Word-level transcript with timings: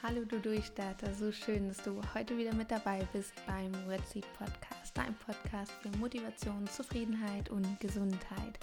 Hallo 0.00 0.24
du 0.24 0.38
Durchstarter, 0.38 1.12
so 1.12 1.32
schön, 1.32 1.66
dass 1.66 1.78
du 1.78 2.00
heute 2.14 2.38
wieder 2.38 2.54
mit 2.54 2.70
dabei 2.70 3.00
bist 3.12 3.32
beim 3.48 3.72
WordSeed 3.88 4.24
Podcast, 4.38 4.92
dein 4.94 5.12
Podcast 5.16 5.72
für 5.82 5.88
Motivation, 5.98 6.68
Zufriedenheit 6.68 7.50
und 7.50 7.80
Gesundheit. 7.80 8.60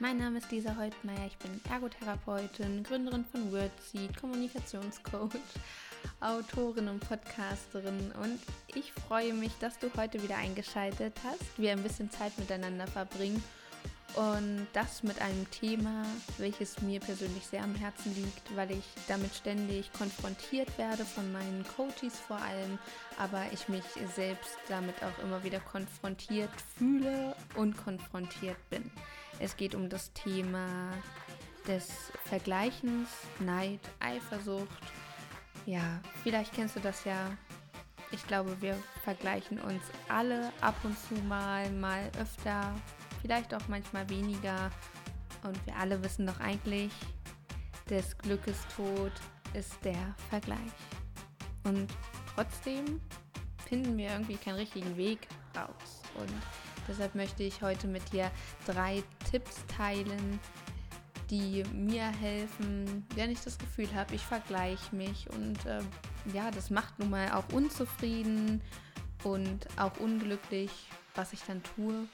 Mein 0.00 0.18
Name 0.18 0.38
ist 0.38 0.50
Lisa 0.50 0.76
Heutmeier, 0.76 1.28
ich 1.28 1.38
bin 1.38 1.60
Ergotherapeutin, 1.70 2.82
Gründerin 2.82 3.24
von 3.24 3.52
WordSeed, 3.52 4.16
Kommunikationscoach, 4.16 5.30
Autorin 6.18 6.88
und 6.88 7.08
Podcasterin. 7.08 8.10
Und 8.20 8.40
ich 8.74 8.92
freue 8.92 9.34
mich, 9.34 9.52
dass 9.60 9.78
du 9.78 9.88
heute 9.96 10.20
wieder 10.20 10.36
eingeschaltet 10.36 11.14
hast, 11.22 11.58
wir 11.58 11.70
ein 11.70 11.82
bisschen 11.84 12.10
Zeit 12.10 12.36
miteinander 12.38 12.88
verbringen 12.88 13.40
und 14.14 14.66
das 14.72 15.02
mit 15.02 15.20
einem 15.20 15.50
Thema, 15.50 16.04
welches 16.38 16.80
mir 16.82 17.00
persönlich 17.00 17.46
sehr 17.46 17.62
am 17.62 17.74
Herzen 17.74 18.14
liegt, 18.14 18.56
weil 18.56 18.70
ich 18.70 18.84
damit 19.08 19.34
ständig 19.34 19.92
konfrontiert 19.92 20.76
werde 20.78 21.04
von 21.04 21.30
meinen 21.32 21.64
Coaches 21.76 22.18
vor 22.18 22.36
allem, 22.36 22.78
aber 23.18 23.44
ich 23.52 23.68
mich 23.68 23.84
selbst 24.14 24.56
damit 24.68 24.96
auch 25.02 25.22
immer 25.22 25.42
wieder 25.44 25.60
konfrontiert 25.60 26.50
fühle 26.76 27.34
und 27.56 27.76
konfrontiert 27.76 28.58
bin. 28.70 28.90
Es 29.38 29.56
geht 29.56 29.74
um 29.74 29.88
das 29.88 30.12
Thema 30.12 30.92
des 31.66 31.88
Vergleichens, 32.24 33.08
Neid, 33.40 33.80
Eifersucht. 34.00 34.82
Ja, 35.66 36.00
vielleicht 36.22 36.52
kennst 36.52 36.76
du 36.76 36.80
das 36.80 37.04
ja. 37.04 37.36
Ich 38.10 38.26
glaube, 38.26 38.60
wir 38.60 38.76
vergleichen 39.04 39.58
uns 39.58 39.82
alle 40.08 40.52
ab 40.60 40.74
und 40.84 40.96
zu 40.98 41.14
mal, 41.24 41.70
mal 41.70 42.10
öfter, 42.20 42.74
vielleicht 43.22 43.54
auch 43.54 43.66
manchmal 43.68 44.08
weniger. 44.10 44.70
Und 45.44 45.66
wir 45.66 45.76
alle 45.76 46.02
wissen 46.04 46.26
doch 46.26 46.38
eigentlich, 46.40 46.92
des 47.88 48.16
Glückes 48.18 48.58
Tod 48.76 49.12
ist 49.54 49.82
der 49.84 50.14
Vergleich. 50.28 50.58
Und 51.64 51.90
trotzdem 52.34 53.00
finden 53.66 53.96
wir 53.96 54.10
irgendwie 54.10 54.36
keinen 54.36 54.56
richtigen 54.56 54.96
Weg 54.96 55.26
raus. 55.56 56.02
Und 56.14 56.32
deshalb 56.86 57.14
möchte 57.14 57.42
ich 57.42 57.62
heute 57.62 57.86
mit 57.86 58.12
dir 58.12 58.30
drei 58.66 59.02
Tipps 59.30 59.64
teilen, 59.66 60.38
die 61.30 61.64
mir 61.72 62.04
helfen, 62.04 63.06
wenn 63.14 63.30
ich 63.30 63.40
das 63.40 63.56
Gefühl 63.58 63.92
habe, 63.94 64.14
ich 64.14 64.22
vergleiche 64.22 64.94
mich 64.94 65.30
und 65.30 65.64
äh, 65.64 65.80
ja, 66.34 66.50
das 66.50 66.68
macht 66.68 66.98
nun 66.98 67.08
mal 67.08 67.32
auch 67.32 67.48
unzufrieden 67.54 68.60
und 69.24 69.66
auch 69.78 69.96
unglücklich, 69.98 70.70
was 71.14 71.32
ich 71.32 71.40
dann 71.44 71.62
tue 71.62 72.06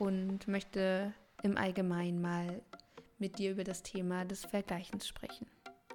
und 0.00 0.48
möchte 0.48 1.12
im 1.42 1.56
Allgemeinen 1.58 2.20
mal 2.22 2.62
mit 3.18 3.38
dir 3.38 3.52
über 3.52 3.64
das 3.64 3.82
Thema 3.82 4.24
des 4.24 4.46
Vergleichens 4.46 5.06
sprechen. 5.06 5.46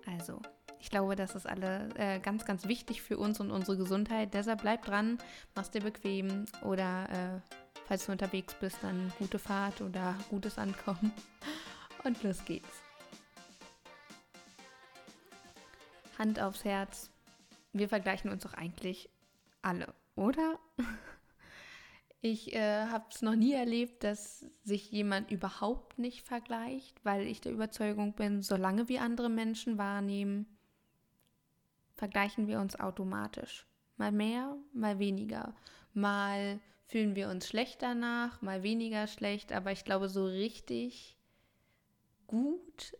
Also, 0.05 0.39
ich 0.79 0.91
glaube, 0.91 1.15
das 1.15 1.33
ist 1.33 1.47
alle 1.47 1.89
äh, 1.95 2.19
ganz, 2.19 2.45
ganz 2.45 2.67
wichtig 2.67 3.01
für 3.01 3.17
uns 3.17 3.39
und 3.39 3.49
unsere 3.49 3.77
Gesundheit. 3.77 4.35
Deshalb 4.35 4.61
bleib 4.61 4.85
dran, 4.85 5.17
mach's 5.55 5.71
dir 5.71 5.81
bequem 5.81 6.45
oder 6.61 7.09
äh, 7.09 7.55
falls 7.87 8.05
du 8.05 8.11
unterwegs 8.11 8.53
bist, 8.53 8.77
dann 8.83 9.11
gute 9.17 9.39
Fahrt 9.39 9.81
oder 9.81 10.15
gutes 10.29 10.59
Ankommen. 10.59 11.11
Und 12.03 12.21
los 12.21 12.45
geht's. 12.45 12.83
Hand 16.19 16.39
aufs 16.39 16.63
Herz. 16.63 17.09
Wir 17.73 17.89
vergleichen 17.89 18.29
uns 18.29 18.43
doch 18.43 18.53
eigentlich 18.53 19.09
alle, 19.63 19.91
oder? 20.15 20.59
Ich 22.21 22.53
äh, 22.55 22.87
habe 22.87 23.05
es 23.11 23.21
noch 23.21 23.35
nie 23.35 23.53
erlebt, 23.53 24.03
dass 24.03 24.45
sich 24.63 24.91
jemand 24.91 25.29
überhaupt 25.29 25.99
nicht 25.99 26.25
vergleicht, 26.25 27.03
weil 27.03 27.27
ich 27.27 27.41
der 27.41 27.51
Überzeugung 27.51 28.13
bin, 28.13 28.41
solange 28.41 28.89
wir 28.89 29.01
andere 29.01 29.29
Menschen 29.29 29.77
wahrnehmen, 29.77 30.47
vergleichen 31.95 32.47
wir 32.47 32.59
uns 32.59 32.79
automatisch. 32.79 33.67
Mal 33.97 34.11
mehr, 34.11 34.57
mal 34.73 34.99
weniger. 34.99 35.55
Mal 35.93 36.59
fühlen 36.87 37.15
wir 37.15 37.29
uns 37.29 37.47
schlecht 37.47 37.81
danach, 37.81 38.41
mal 38.41 38.63
weniger 38.63 39.07
schlecht, 39.07 39.51
aber 39.53 39.71
ich 39.71 39.85
glaube, 39.85 40.09
so 40.09 40.25
richtig 40.25 41.17
gut 42.27 42.97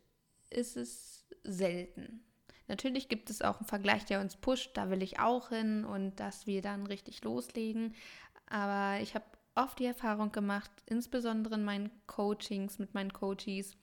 ist 0.49 0.77
es 0.77 1.25
selten. 1.43 2.23
Natürlich 2.67 3.09
gibt 3.09 3.29
es 3.29 3.41
auch 3.41 3.59
einen 3.59 3.67
Vergleich, 3.67 4.05
der 4.05 4.21
uns 4.21 4.35
pusht, 4.35 4.71
da 4.75 4.89
will 4.89 5.03
ich 5.03 5.19
auch 5.19 5.49
hin 5.49 5.85
und 5.85 6.19
dass 6.19 6.47
wir 6.47 6.61
dann 6.61 6.87
richtig 6.87 7.23
loslegen. 7.23 7.93
Aber 8.47 9.01
ich 9.01 9.15
habe 9.15 9.25
oft 9.55 9.79
die 9.79 9.85
Erfahrung 9.85 10.31
gemacht, 10.31 10.71
insbesondere 10.85 11.55
in 11.55 11.63
meinen 11.63 11.91
Coachings 12.07 12.79
mit 12.79 12.93
meinen 12.93 13.13
Coaches, 13.13 13.77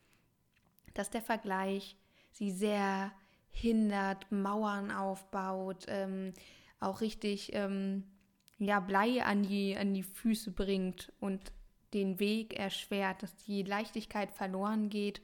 dass 0.95 1.11
der 1.11 1.23
Vergleich 1.23 1.97
sie 2.31 2.51
sehr 2.51 3.13
hindert, 3.51 4.31
Mauern 4.31 4.91
aufbaut, 4.91 5.85
ähm, 5.89 6.33
auch 6.81 7.01
richtig 7.01 7.55
ähm, 7.55 8.05
ja, 8.59 8.81
Blei 8.81 9.23
an 9.25 9.43
die, 9.43 9.77
an 9.77 9.95
die 9.95 10.03
Füße 10.03 10.51
bringt 10.51 11.13
und 11.21 11.53
den 11.95 12.19
Weg 12.19 12.59
erschwert, 12.59 13.23
dass 13.23 13.37
die 13.37 13.63
Leichtigkeit 13.63 14.31
verloren 14.31 14.89
geht, 14.89 15.21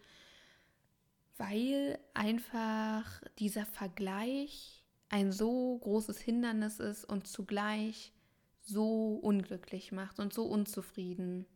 weil 1.37 1.98
einfach 2.15 3.22
dieser 3.38 3.65
Vergleich 3.65 4.84
ein 5.09 5.32
so 5.32 5.78
großes 5.78 6.19
Hindernis 6.19 6.81
ist 6.81 7.04
und 7.04 7.27
zugleich 7.27 8.12
so 8.69 9.15
unglücklich 9.15 9.93
macht 9.93 10.19
und 10.19 10.33
so 10.33 10.45
unzufrieden, 10.45 11.47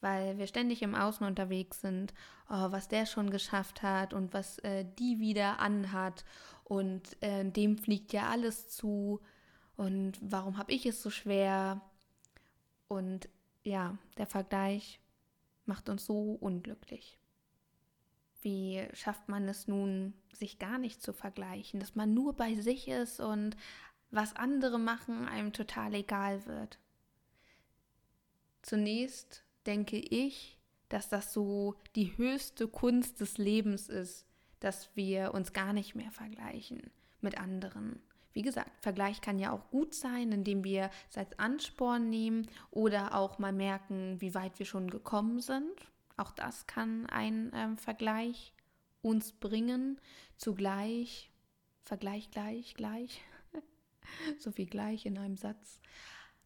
weil 0.00 0.38
wir 0.38 0.46
ständig 0.46 0.82
im 0.82 0.94
Außen 0.94 1.26
unterwegs 1.26 1.80
sind, 1.80 2.14
oh, 2.48 2.70
was 2.70 2.88
der 2.88 3.06
schon 3.06 3.30
geschafft 3.30 3.82
hat 3.82 4.14
und 4.14 4.32
was 4.32 4.58
äh, 4.58 4.84
die 4.98 5.18
wieder 5.18 5.60
anhat. 5.60 6.24
Und 6.64 7.20
äh, 7.22 7.44
dem 7.50 7.78
fliegt 7.78 8.12
ja 8.12 8.28
alles 8.28 8.68
zu. 8.68 9.20
Und 9.76 10.18
warum 10.20 10.58
habe 10.58 10.72
ich 10.72 10.86
es 10.86 11.02
so 11.02 11.10
schwer? 11.10 11.80
Und 12.88 13.28
ja, 13.62 13.98
der 14.16 14.26
Vergleich 14.26 15.00
macht 15.64 15.88
uns 15.88 16.04
so 16.04 16.32
unglücklich. 16.40 17.18
Wie 18.42 18.86
schafft 18.94 19.28
man 19.28 19.48
es 19.48 19.68
nun, 19.68 20.14
sich 20.32 20.58
gar 20.58 20.78
nicht 20.78 21.02
zu 21.02 21.12
vergleichen, 21.12 21.78
dass 21.78 21.94
man 21.94 22.14
nur 22.14 22.34
bei 22.34 22.54
sich 22.54 22.88
ist 22.88 23.20
und 23.20 23.56
was 24.10 24.34
andere 24.36 24.78
machen, 24.78 25.28
einem 25.28 25.52
total 25.52 25.94
egal 25.94 26.46
wird. 26.46 26.78
Zunächst 28.62 29.44
denke 29.66 29.98
ich, 29.98 30.58
dass 30.88 31.08
das 31.08 31.32
so 31.32 31.76
die 31.94 32.16
höchste 32.16 32.68
Kunst 32.68 33.20
des 33.20 33.38
Lebens 33.38 33.88
ist, 33.88 34.26
dass 34.58 34.94
wir 34.94 35.32
uns 35.32 35.52
gar 35.52 35.72
nicht 35.72 35.94
mehr 35.94 36.10
vergleichen 36.10 36.90
mit 37.20 37.38
anderen. 37.38 38.02
Wie 38.32 38.42
gesagt, 38.42 38.70
Vergleich 38.80 39.20
kann 39.20 39.38
ja 39.38 39.52
auch 39.52 39.70
gut 39.70 39.94
sein, 39.94 40.30
indem 40.30 40.62
wir 40.62 40.90
es 41.08 41.18
als 41.18 41.36
Ansporn 41.38 42.10
nehmen 42.10 42.46
oder 42.70 43.14
auch 43.14 43.38
mal 43.38 43.52
merken, 43.52 44.20
wie 44.20 44.34
weit 44.34 44.58
wir 44.58 44.66
schon 44.66 44.90
gekommen 44.90 45.40
sind. 45.40 45.88
Auch 46.16 46.32
das 46.32 46.66
kann 46.66 47.06
ein 47.06 47.52
äh, 47.52 47.76
Vergleich 47.76 48.52
uns 49.02 49.32
bringen. 49.32 50.00
Zugleich, 50.36 51.30
Vergleich 51.82 52.30
gleich, 52.30 52.74
gleich, 52.74 53.22
so 54.38 54.50
viel 54.52 54.66
gleich 54.66 55.06
in 55.06 55.18
einem 55.18 55.36
Satz. 55.36 55.80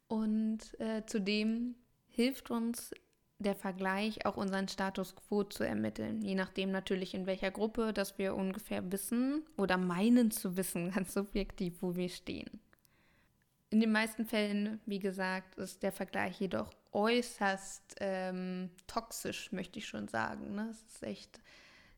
Und 0.08 0.78
äh, 0.80 1.04
zudem 1.06 1.74
hilft 2.08 2.50
uns 2.50 2.92
der 3.38 3.54
Vergleich 3.54 4.26
auch 4.26 4.36
unseren 4.36 4.68
Status 4.68 5.16
quo 5.16 5.44
zu 5.44 5.64
ermitteln, 5.64 6.22
je 6.22 6.34
nachdem 6.34 6.70
natürlich 6.70 7.14
in 7.14 7.26
welcher 7.26 7.50
Gruppe, 7.50 7.92
dass 7.92 8.18
wir 8.18 8.34
ungefähr 8.34 8.90
wissen 8.92 9.44
oder 9.56 9.76
meinen 9.76 10.30
zu 10.30 10.56
wissen, 10.56 10.90
ganz 10.94 11.14
subjektiv, 11.14 11.82
wo 11.82 11.96
wir 11.96 12.08
stehen. 12.08 12.60
In 13.70 13.80
den 13.80 13.92
meisten 13.92 14.24
Fällen, 14.24 14.80
wie 14.86 15.00
gesagt, 15.00 15.56
ist 15.56 15.82
der 15.82 15.90
Vergleich 15.90 16.40
jedoch 16.40 16.70
äußerst 16.92 17.96
ähm, 18.00 18.70
toxisch, 18.86 19.50
möchte 19.50 19.80
ich 19.80 19.88
schon 19.88 20.06
sagen. 20.06 20.54
Ne? 20.54 20.68
Es 20.70 20.80
ist 20.94 21.02
echt 21.02 21.40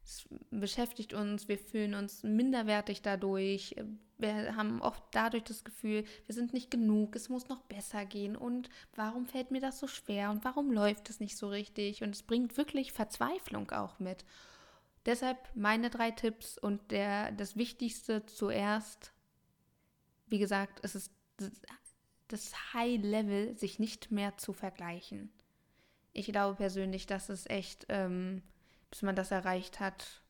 es 0.07 0.29
beschäftigt 0.51 1.15
uns, 1.15 1.49
wir 1.49 1.59
fühlen 1.59 1.95
uns 1.95 2.23
minderwertig 2.23 3.03
dadurch. 3.03 3.75
Wir 4.19 4.55
haben 4.55 4.81
oft 4.81 5.03
dadurch 5.11 5.43
das 5.43 5.65
Gefühl, 5.65 6.05
wir 6.27 6.35
sind 6.35 6.53
nicht 6.53 6.71
genug, 6.71 7.17
es 7.17 7.29
muss 7.29 7.49
noch 7.49 7.63
besser 7.63 8.07
gehen 8.07 8.37
und 8.37 8.71
warum 8.95 9.27
fällt 9.27 9.51
mir 9.51 9.61
das 9.61 9.81
so 9.81 9.89
schwer 9.89 10.31
und 10.31 10.45
warum 10.45 10.73
läuft 10.73 11.11
es 11.11 11.21
nicht 11.21 11.37
so 11.37 11.49
richtig 11.49 12.03
und 12.03 12.15
es 12.15 12.23
bringt 12.23 12.57
wirklich 12.57 12.93
Verzweiflung 12.93 13.71
auch 13.73 13.99
mit. 13.99 14.25
Deshalb 15.05 15.39
meine 15.55 15.91
drei 15.91 16.13
Tipps 16.13 16.57
und 16.57 16.91
der, 16.93 17.33
das 17.33 17.57
Wichtigste 17.57 18.25
zuerst, 18.27 19.13
wie 20.29 20.39
gesagt, 20.39 20.81
es 20.83 20.95
ist 20.95 21.13
das 22.29 22.73
High 22.73 23.03
Level, 23.03 23.57
sich 23.59 23.79
nicht 23.79 24.11
mehr 24.13 24.37
zu 24.37 24.53
vergleichen. 24.53 25.31
Ich 26.13 26.27
glaube 26.27 26.57
persönlich, 26.57 27.07
das 27.07 27.29
ist 27.29 27.51
echt 27.51 27.87
ähm, 27.89 28.43
bis 28.97 29.03
man 29.03 29.15
das 29.15 29.31
erreicht 29.31 29.79
hat, 29.79 30.23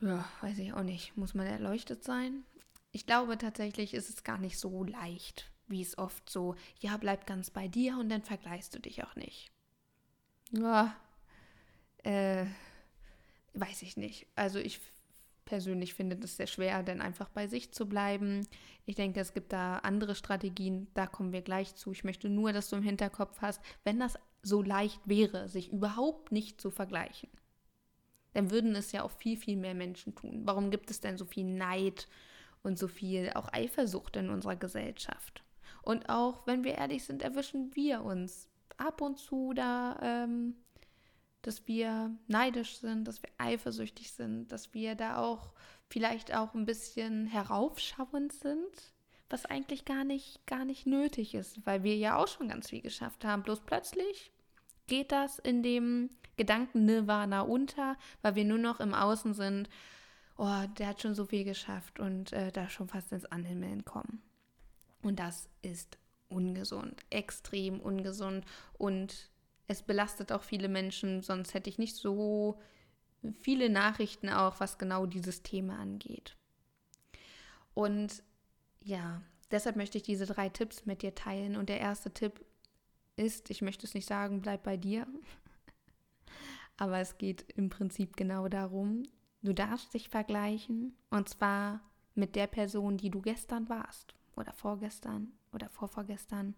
ja, 0.00 0.24
weiß 0.40 0.58
ich 0.58 0.72
auch 0.72 0.82
nicht, 0.82 1.16
muss 1.16 1.32
man 1.32 1.46
erleuchtet 1.46 2.02
sein? 2.02 2.42
Ich 2.90 3.06
glaube 3.06 3.38
tatsächlich 3.38 3.94
ist 3.94 4.08
es 4.08 4.24
gar 4.24 4.36
nicht 4.36 4.58
so 4.58 4.82
leicht, 4.82 5.48
wie 5.68 5.80
es 5.80 5.96
oft 5.96 6.28
so, 6.28 6.56
ja, 6.80 6.96
bleib 6.96 7.28
ganz 7.28 7.50
bei 7.50 7.68
dir 7.68 7.98
und 7.98 8.08
dann 8.08 8.22
vergleichst 8.22 8.74
du 8.74 8.80
dich 8.80 9.04
auch 9.04 9.14
nicht. 9.14 9.52
Ja, 10.50 10.96
äh, 11.98 12.46
weiß 13.54 13.82
ich 13.82 13.96
nicht. 13.96 14.26
Also 14.34 14.58
ich 14.58 14.80
persönlich 15.44 15.94
finde 15.94 16.16
das 16.16 16.36
sehr 16.36 16.48
schwer, 16.48 16.82
denn 16.82 17.00
einfach 17.00 17.28
bei 17.28 17.46
sich 17.46 17.70
zu 17.70 17.88
bleiben. 17.88 18.44
Ich 18.86 18.96
denke, 18.96 19.20
es 19.20 19.34
gibt 19.34 19.52
da 19.52 19.78
andere 19.78 20.16
Strategien, 20.16 20.88
da 20.94 21.06
kommen 21.06 21.32
wir 21.32 21.42
gleich 21.42 21.76
zu. 21.76 21.92
Ich 21.92 22.02
möchte 22.02 22.28
nur, 22.28 22.52
dass 22.52 22.70
du 22.70 22.76
im 22.76 22.82
Hinterkopf 22.82 23.40
hast, 23.40 23.62
wenn 23.84 24.00
das 24.00 24.18
so 24.42 24.62
leicht 24.62 25.00
wäre, 25.06 25.48
sich 25.48 25.72
überhaupt 25.72 26.32
nicht 26.32 26.60
zu 26.60 26.70
vergleichen, 26.70 27.30
dann 28.32 28.50
würden 28.50 28.74
es 28.74 28.92
ja 28.92 29.02
auch 29.02 29.10
viel, 29.10 29.36
viel 29.36 29.56
mehr 29.56 29.74
Menschen 29.74 30.14
tun. 30.14 30.42
Warum 30.44 30.70
gibt 30.70 30.90
es 30.90 31.00
denn 31.00 31.18
so 31.18 31.24
viel 31.24 31.44
Neid 31.44 32.08
und 32.62 32.78
so 32.78 32.88
viel 32.88 33.30
auch 33.34 33.52
Eifersucht 33.52 34.16
in 34.16 34.30
unserer 34.30 34.56
Gesellschaft? 34.56 35.42
Und 35.82 36.08
auch, 36.08 36.46
wenn 36.46 36.64
wir 36.64 36.74
ehrlich 36.74 37.04
sind, 37.04 37.22
erwischen 37.22 37.74
wir 37.74 38.02
uns 38.02 38.48
ab 38.76 39.00
und 39.00 39.18
zu 39.18 39.52
da, 39.52 39.98
ähm, 40.02 40.56
dass 41.42 41.66
wir 41.66 42.14
neidisch 42.26 42.76
sind, 42.78 43.08
dass 43.08 43.22
wir 43.22 43.30
eifersüchtig 43.38 44.12
sind, 44.12 44.52
dass 44.52 44.74
wir 44.74 44.94
da 44.94 45.18
auch 45.18 45.52
vielleicht 45.88 46.34
auch 46.34 46.54
ein 46.54 46.66
bisschen 46.66 47.26
heraufschauend 47.26 48.32
sind, 48.32 48.94
was 49.30 49.46
eigentlich 49.46 49.84
gar 49.84 50.04
nicht, 50.04 50.44
gar 50.46 50.64
nicht 50.64 50.86
nötig 50.86 51.34
ist, 51.34 51.64
weil 51.64 51.82
wir 51.82 51.96
ja 51.96 52.16
auch 52.16 52.28
schon 52.28 52.48
ganz 52.48 52.68
viel 52.68 52.82
geschafft 52.82 53.24
haben. 53.24 53.42
Bloß 53.42 53.60
plötzlich 53.60 54.32
geht 54.86 55.12
das 55.12 55.38
in 55.38 55.62
dem 55.62 56.10
Gedanken 56.36 56.84
Nirvana 56.84 57.42
unter, 57.42 57.96
weil 58.22 58.34
wir 58.34 58.44
nur 58.44 58.58
noch 58.58 58.80
im 58.80 58.92
Außen 58.92 59.34
sind. 59.34 59.68
Oh, 60.36 60.64
der 60.78 60.88
hat 60.88 61.00
schon 61.00 61.14
so 61.14 61.24
viel 61.24 61.44
geschafft 61.44 62.00
und 62.00 62.32
äh, 62.32 62.50
da 62.50 62.68
schon 62.68 62.88
fast 62.88 63.12
ins 63.12 63.26
Anhimmeln 63.26 63.84
kommen. 63.84 64.22
Und 65.02 65.20
das 65.20 65.48
ist 65.62 65.98
ungesund, 66.28 67.00
extrem 67.10 67.80
ungesund 67.80 68.44
und 68.78 69.30
es 69.66 69.82
belastet 69.82 70.32
auch 70.32 70.42
viele 70.42 70.68
Menschen, 70.68 71.22
sonst 71.22 71.54
hätte 71.54 71.70
ich 71.70 71.78
nicht 71.78 71.94
so 71.94 72.58
viele 73.40 73.70
Nachrichten 73.70 74.28
auch, 74.28 74.58
was 74.58 74.78
genau 74.78 75.06
dieses 75.06 75.42
Thema 75.42 75.78
angeht. 75.78 76.36
Und 77.74 78.22
ja, 78.82 79.22
deshalb 79.50 79.76
möchte 79.76 79.98
ich 79.98 80.04
diese 80.04 80.26
drei 80.26 80.48
Tipps 80.48 80.86
mit 80.86 81.02
dir 81.02 81.14
teilen. 81.14 81.56
Und 81.56 81.68
der 81.68 81.80
erste 81.80 82.12
Tipp 82.12 82.44
ist, 83.16 83.50
ich 83.50 83.62
möchte 83.62 83.86
es 83.86 83.94
nicht 83.94 84.06
sagen, 84.06 84.40
bleib 84.40 84.62
bei 84.62 84.76
dir. 84.76 85.06
Aber 86.76 86.98
es 86.98 87.18
geht 87.18 87.44
im 87.56 87.68
Prinzip 87.68 88.16
genau 88.16 88.48
darum, 88.48 89.02
du 89.42 89.52
darfst 89.52 89.92
dich 89.92 90.08
vergleichen 90.08 90.96
und 91.10 91.28
zwar 91.28 91.80
mit 92.14 92.36
der 92.36 92.46
Person, 92.46 92.96
die 92.96 93.10
du 93.10 93.20
gestern 93.20 93.68
warst 93.68 94.14
oder 94.34 94.52
vorgestern 94.52 95.32
oder 95.52 95.68
vorvorgestern. 95.68 96.54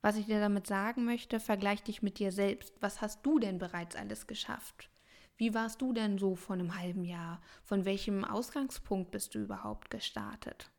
Was 0.00 0.16
ich 0.16 0.26
dir 0.26 0.40
damit 0.40 0.66
sagen 0.66 1.04
möchte, 1.04 1.38
vergleich 1.38 1.84
dich 1.84 2.02
mit 2.02 2.18
dir 2.18 2.32
selbst. 2.32 2.74
Was 2.80 3.00
hast 3.00 3.24
du 3.24 3.38
denn 3.38 3.58
bereits 3.58 3.94
alles 3.94 4.26
geschafft? 4.26 4.90
Wie 5.36 5.54
warst 5.54 5.80
du 5.80 5.92
denn 5.92 6.18
so 6.18 6.34
vor 6.34 6.54
einem 6.54 6.76
halben 6.76 7.04
Jahr? 7.04 7.40
Von 7.64 7.84
welchem 7.84 8.24
Ausgangspunkt 8.24 9.12
bist 9.12 9.34
du 9.34 9.38
überhaupt 9.38 9.90
gestartet? 9.90 10.72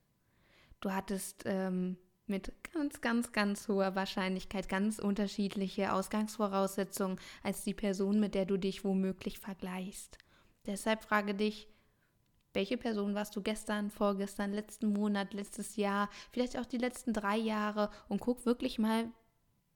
Du 0.84 0.94
hattest 0.94 1.44
ähm, 1.46 1.96
mit 2.28 2.52
ganz, 2.74 3.00
ganz, 3.00 3.32
ganz 3.32 3.70
hoher 3.70 3.96
Wahrscheinlichkeit 3.96 4.68
ganz 4.68 5.00
unterschiedliche 5.00 5.94
Ausgangsvoraussetzungen 5.94 7.22
als 7.42 7.64
die 7.64 7.74
Person, 7.74 8.20
mit 8.20 8.36
der 8.36 8.46
du 8.46 8.58
dich 8.58 8.84
womöglich 8.84 9.40
vergleichst. 9.40 10.18
Deshalb 10.66 11.02
frage 11.02 11.36
dich, 11.36 11.70
welche 12.52 12.76
Person 12.76 13.16
warst 13.16 13.34
du 13.38 13.42
gestern, 13.42 13.92
vorgestern, 13.92 14.52
letzten 14.52 14.88
Monat, 14.88 15.34
letztes 15.34 15.78
Jahr, 15.78 16.10
vielleicht 16.34 16.60
auch 16.60 16.66
die 16.66 16.80
letzten 16.80 17.14
drei 17.14 17.38
Jahre 17.38 17.90
und 18.10 18.20
guck 18.20 18.46
wirklich 18.46 18.78
mal, 18.78 19.10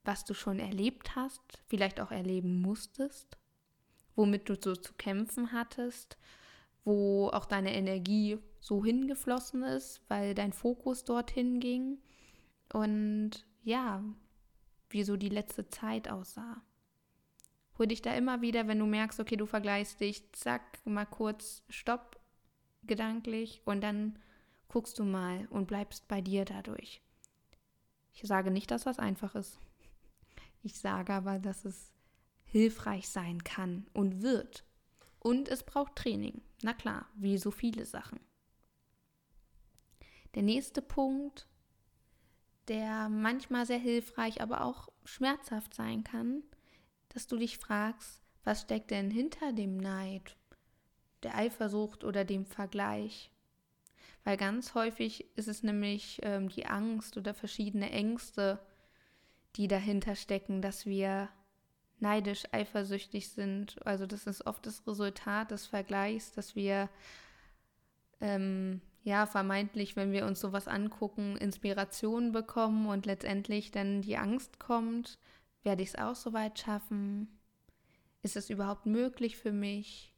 was 0.03 0.25
du 0.25 0.33
schon 0.33 0.59
erlebt 0.59 1.15
hast, 1.15 1.41
vielleicht 1.67 2.01
auch 2.01 2.11
erleben 2.11 2.61
musstest, 2.61 3.37
womit 4.17 4.49
du 4.49 4.55
so 4.61 4.75
zu 4.75 4.91
kämpfen 4.95 5.53
hattest, 5.53 6.17
wo 6.83 7.29
auch 7.29 7.45
deine 7.45 7.73
Energie 7.73 8.39
so 8.59 8.83
hingeflossen 8.83 9.63
ist, 9.63 10.01
weil 10.07 10.33
dein 10.33 10.53
Fokus 10.53 11.03
dorthin 11.03 11.59
ging 11.59 11.99
und 12.73 13.45
ja, 13.63 14.03
wie 14.89 15.03
so 15.03 15.17
die 15.17 15.29
letzte 15.29 15.67
Zeit 15.67 16.09
aussah. 16.09 16.61
Hol 17.77 17.87
dich 17.87 18.01
da 18.01 18.13
immer 18.15 18.41
wieder, 18.41 18.67
wenn 18.67 18.79
du 18.79 18.85
merkst, 18.85 19.19
okay, 19.19 19.35
du 19.35 19.45
vergleichst 19.45 19.99
dich, 19.99 20.31
zack, 20.33 20.79
mal 20.85 21.05
kurz 21.05 21.63
Stopp 21.69 22.19
gedanklich 22.83 23.61
und 23.65 23.81
dann 23.81 24.17
guckst 24.67 24.97
du 24.99 25.03
mal 25.03 25.47
und 25.49 25.67
bleibst 25.67 26.07
bei 26.07 26.21
dir 26.21 26.45
dadurch. 26.45 27.01
Ich 28.13 28.21
sage 28.23 28.49
nicht, 28.49 28.71
dass 28.71 28.83
das 28.83 28.97
einfach 28.97 29.35
ist. 29.35 29.59
Ich 30.63 30.79
sage 30.79 31.13
aber, 31.13 31.39
dass 31.39 31.65
es 31.65 31.93
hilfreich 32.45 33.09
sein 33.09 33.43
kann 33.43 33.85
und 33.93 34.21
wird. 34.21 34.63
Und 35.19 35.49
es 35.49 35.63
braucht 35.63 35.95
Training. 35.95 36.41
Na 36.63 36.73
klar, 36.73 37.07
wie 37.15 37.37
so 37.37 37.51
viele 37.51 37.85
Sachen. 37.85 38.19
Der 40.37 40.43
nächste 40.43 40.83
Punkt 40.83 41.47
der 42.67 43.09
manchmal 43.09 43.65
sehr 43.65 43.79
hilfreich, 43.79 44.39
aber 44.39 44.61
auch 44.61 44.89
schmerzhaft 45.03 45.73
sein 45.73 46.03
kann, 46.03 46.43
dass 47.09 47.25
du 47.25 47.37
dich 47.37 47.57
fragst, 47.57 48.21
was 48.43 48.61
steckt 48.61 48.91
denn 48.91 49.09
hinter 49.09 49.51
dem 49.51 49.77
Neid, 49.77 50.37
der 51.23 51.35
Eifersucht 51.35 52.03
oder 52.03 52.23
dem 52.23 52.45
Vergleich? 52.45 53.31
Weil 54.25 54.37
ganz 54.37 54.75
häufig 54.75 55.25
ist 55.35 55.47
es 55.47 55.63
nämlich 55.63 56.19
ähm, 56.21 56.49
die 56.49 56.67
Angst 56.67 57.17
oder 57.17 57.33
verschiedene 57.33 57.89
Ängste, 57.89 58.59
die 59.55 59.67
dahinter 59.67 60.15
stecken, 60.15 60.61
dass 60.61 60.85
wir 60.85 61.29
neidisch, 61.97 62.43
eifersüchtig 62.51 63.29
sind. 63.29 63.83
Also 63.87 64.05
das 64.05 64.27
ist 64.27 64.45
oft 64.45 64.67
das 64.67 64.85
Resultat 64.85 65.49
des 65.49 65.65
Vergleichs, 65.65 66.31
dass 66.33 66.55
wir 66.55 66.89
ähm, 68.21 68.81
ja, 69.07 69.25
vermeintlich, 69.25 69.95
wenn 69.95 70.11
wir 70.11 70.25
uns 70.25 70.41
sowas 70.41 70.67
angucken, 70.67 71.37
Inspiration 71.37 72.33
bekommen 72.33 72.87
und 72.87 73.05
letztendlich 73.05 73.71
dann 73.71 74.01
die 74.01 74.17
Angst 74.17 74.59
kommt, 74.59 75.17
werde 75.63 75.81
ich 75.81 75.89
es 75.89 75.95
auch 75.95 76.13
so 76.13 76.33
weit 76.33 76.59
schaffen? 76.59 77.39
Ist 78.21 78.35
es 78.35 78.49
überhaupt 78.49 78.85
möglich 78.85 79.37
für 79.37 79.53
mich? 79.53 80.13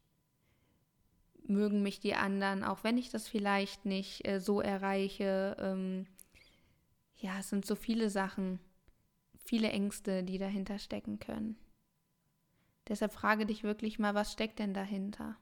Mögen 1.46 1.84
mich 1.84 2.00
die 2.00 2.16
anderen, 2.16 2.64
auch 2.64 2.82
wenn 2.82 2.98
ich 2.98 3.10
das 3.10 3.28
vielleicht 3.28 3.84
nicht 3.84 4.26
äh, 4.26 4.40
so 4.40 4.60
erreiche? 4.60 5.56
Ähm, 5.60 6.08
ja, 7.16 7.38
es 7.38 7.48
sind 7.48 7.64
so 7.64 7.76
viele 7.76 8.10
Sachen, 8.10 8.58
viele 9.44 9.70
Ängste, 9.70 10.24
die 10.24 10.38
dahinter 10.38 10.80
stecken 10.80 11.20
können. 11.20 11.56
Deshalb 12.88 13.12
frage 13.12 13.46
dich 13.46 13.62
wirklich 13.62 14.00
mal, 14.00 14.16
was 14.16 14.32
steckt 14.32 14.58
denn 14.58 14.74
dahinter? 14.74 15.36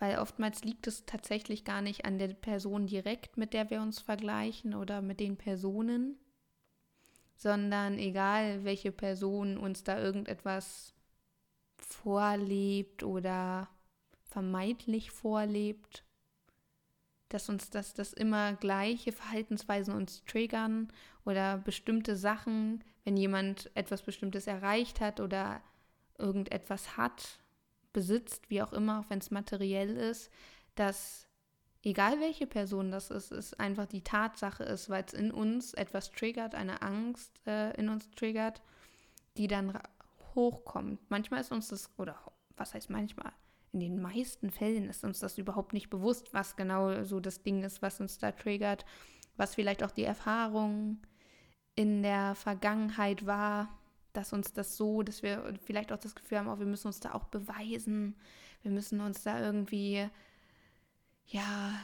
Weil 0.00 0.18
oftmals 0.18 0.64
liegt 0.64 0.86
es 0.86 1.04
tatsächlich 1.04 1.62
gar 1.64 1.82
nicht 1.82 2.06
an 2.06 2.18
der 2.18 2.28
Person 2.28 2.86
direkt, 2.86 3.36
mit 3.36 3.52
der 3.52 3.68
wir 3.70 3.82
uns 3.82 4.00
vergleichen 4.00 4.74
oder 4.74 5.02
mit 5.02 5.20
den 5.20 5.36
Personen, 5.36 6.18
sondern 7.36 7.98
egal, 7.98 8.64
welche 8.64 8.92
Person 8.92 9.58
uns 9.58 9.84
da 9.84 10.00
irgendetwas 10.00 10.94
vorlebt 11.76 13.02
oder 13.02 13.68
vermeintlich 14.22 15.10
vorlebt, 15.10 16.02
dass 17.28 17.50
uns 17.50 17.68
das, 17.68 17.92
das 17.92 18.14
immer 18.14 18.54
gleiche 18.54 19.12
Verhaltensweisen 19.12 19.94
uns 19.94 20.24
triggern 20.24 20.90
oder 21.26 21.58
bestimmte 21.58 22.16
Sachen, 22.16 22.82
wenn 23.04 23.18
jemand 23.18 23.70
etwas 23.74 24.02
Bestimmtes 24.02 24.46
erreicht 24.46 25.00
hat 25.00 25.20
oder 25.20 25.60
irgendetwas 26.16 26.96
hat, 26.96 27.38
besitzt, 27.92 28.50
wie 28.50 28.62
auch 28.62 28.72
immer, 28.72 29.00
auch 29.00 29.10
wenn 29.10 29.18
es 29.18 29.30
materiell 29.30 29.96
ist, 29.96 30.30
dass 30.74 31.26
egal 31.82 32.20
welche 32.20 32.46
Person 32.46 32.90
das 32.90 33.10
ist, 33.10 33.32
es 33.32 33.54
einfach 33.54 33.86
die 33.86 34.02
Tatsache 34.02 34.64
ist, 34.64 34.90
weil 34.90 35.04
es 35.04 35.12
in 35.12 35.30
uns 35.30 35.74
etwas 35.74 36.10
triggert, 36.10 36.54
eine 36.54 36.82
Angst 36.82 37.40
äh, 37.46 37.72
in 37.78 37.88
uns 37.88 38.10
triggert, 38.10 38.62
die 39.36 39.46
dann 39.46 39.78
hochkommt. 40.34 41.00
Manchmal 41.10 41.40
ist 41.40 41.52
uns 41.52 41.68
das, 41.68 41.90
oder 41.98 42.16
was 42.56 42.74
heißt 42.74 42.90
manchmal? 42.90 43.32
In 43.72 43.80
den 43.80 44.00
meisten 44.02 44.50
Fällen 44.50 44.88
ist 44.88 45.04
uns 45.04 45.20
das 45.20 45.38
überhaupt 45.38 45.72
nicht 45.72 45.90
bewusst, 45.90 46.34
was 46.34 46.56
genau 46.56 47.04
so 47.04 47.20
das 47.20 47.42
Ding 47.42 47.62
ist, 47.62 47.82
was 47.82 48.00
uns 48.00 48.18
da 48.18 48.32
triggert, 48.32 48.84
was 49.36 49.54
vielleicht 49.54 49.82
auch 49.82 49.92
die 49.92 50.04
Erfahrung 50.04 50.98
in 51.76 52.02
der 52.02 52.34
Vergangenheit 52.34 53.26
war, 53.26 53.68
dass 54.12 54.32
uns 54.32 54.52
das 54.52 54.76
so, 54.76 55.02
dass 55.02 55.22
wir 55.22 55.54
vielleicht 55.64 55.92
auch 55.92 55.98
das 55.98 56.14
Gefühl 56.14 56.38
haben, 56.38 56.48
oh, 56.48 56.58
wir 56.58 56.66
müssen 56.66 56.88
uns 56.88 57.00
da 57.00 57.14
auch 57.14 57.24
beweisen, 57.24 58.16
wir 58.62 58.70
müssen 58.70 59.00
uns 59.00 59.22
da 59.22 59.40
irgendwie, 59.40 60.08
ja, 61.26 61.80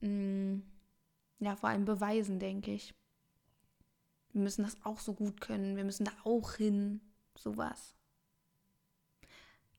mm, 0.00 0.58
ja, 1.40 1.56
vor 1.56 1.70
allem 1.70 1.84
beweisen, 1.84 2.38
denke 2.38 2.72
ich. 2.72 2.94
Wir 4.32 4.42
müssen 4.42 4.62
das 4.62 4.76
auch 4.84 5.00
so 5.00 5.14
gut 5.14 5.40
können, 5.40 5.76
wir 5.76 5.84
müssen 5.84 6.04
da 6.04 6.12
auch 6.24 6.54
hin, 6.54 7.00
sowas. 7.36 7.94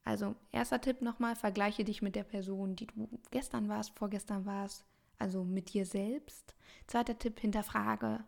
Also, 0.04 0.36
erster 0.51 0.82
Tipp 0.82 1.01
nochmal, 1.01 1.36
vergleiche 1.36 1.84
dich 1.84 2.01
mit 2.01 2.16
der 2.16 2.24
Person, 2.24 2.75
die 2.75 2.88
du 2.88 3.08
gestern 3.30 3.70
warst, 3.70 3.98
vorgestern 3.98 4.46
warst, 4.46 4.84
also 5.20 5.44
mit 5.44 5.74
dir 5.74 5.86
selbst. 5.86 6.56
Zweiter 6.88 7.18
Tipp, 7.18 7.40
hinterfrage, 7.40 8.24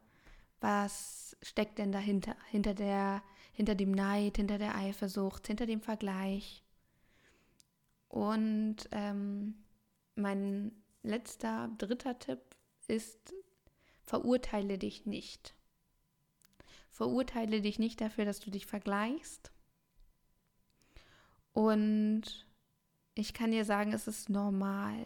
was 0.63 1.35
steckt 1.41 1.77
denn 1.77 1.91
dahinter, 1.91 2.37
hinter 2.49 2.73
der, 2.73 3.21
hinter 3.51 3.75
dem 3.75 3.91
Neid, 3.91 4.37
hinter 4.37 4.57
der 4.57 4.75
Eifersucht, 4.75 5.45
hinter 5.45 5.65
dem 5.65 5.81
Vergleich. 5.81 6.63
Und 8.07 8.77
ähm, 8.91 9.55
mein 10.15 10.71
letzter, 11.03 11.69
dritter 11.77 12.17
Tipp 12.17 12.39
ist, 12.87 13.33
verurteile 14.05 14.77
dich 14.77 15.05
nicht. 15.05 15.53
Verurteile 16.91 17.61
dich 17.61 17.77
nicht 17.77 17.99
dafür, 17.99 18.23
dass 18.23 18.39
du 18.39 18.49
dich 18.49 18.65
vergleichst. 18.65 19.51
Und 21.51 22.47
ich 23.15 23.33
kann 23.33 23.51
dir 23.51 23.65
sagen, 23.65 23.91
es 23.91 24.07
ist 24.07 24.29
normal. 24.29 25.05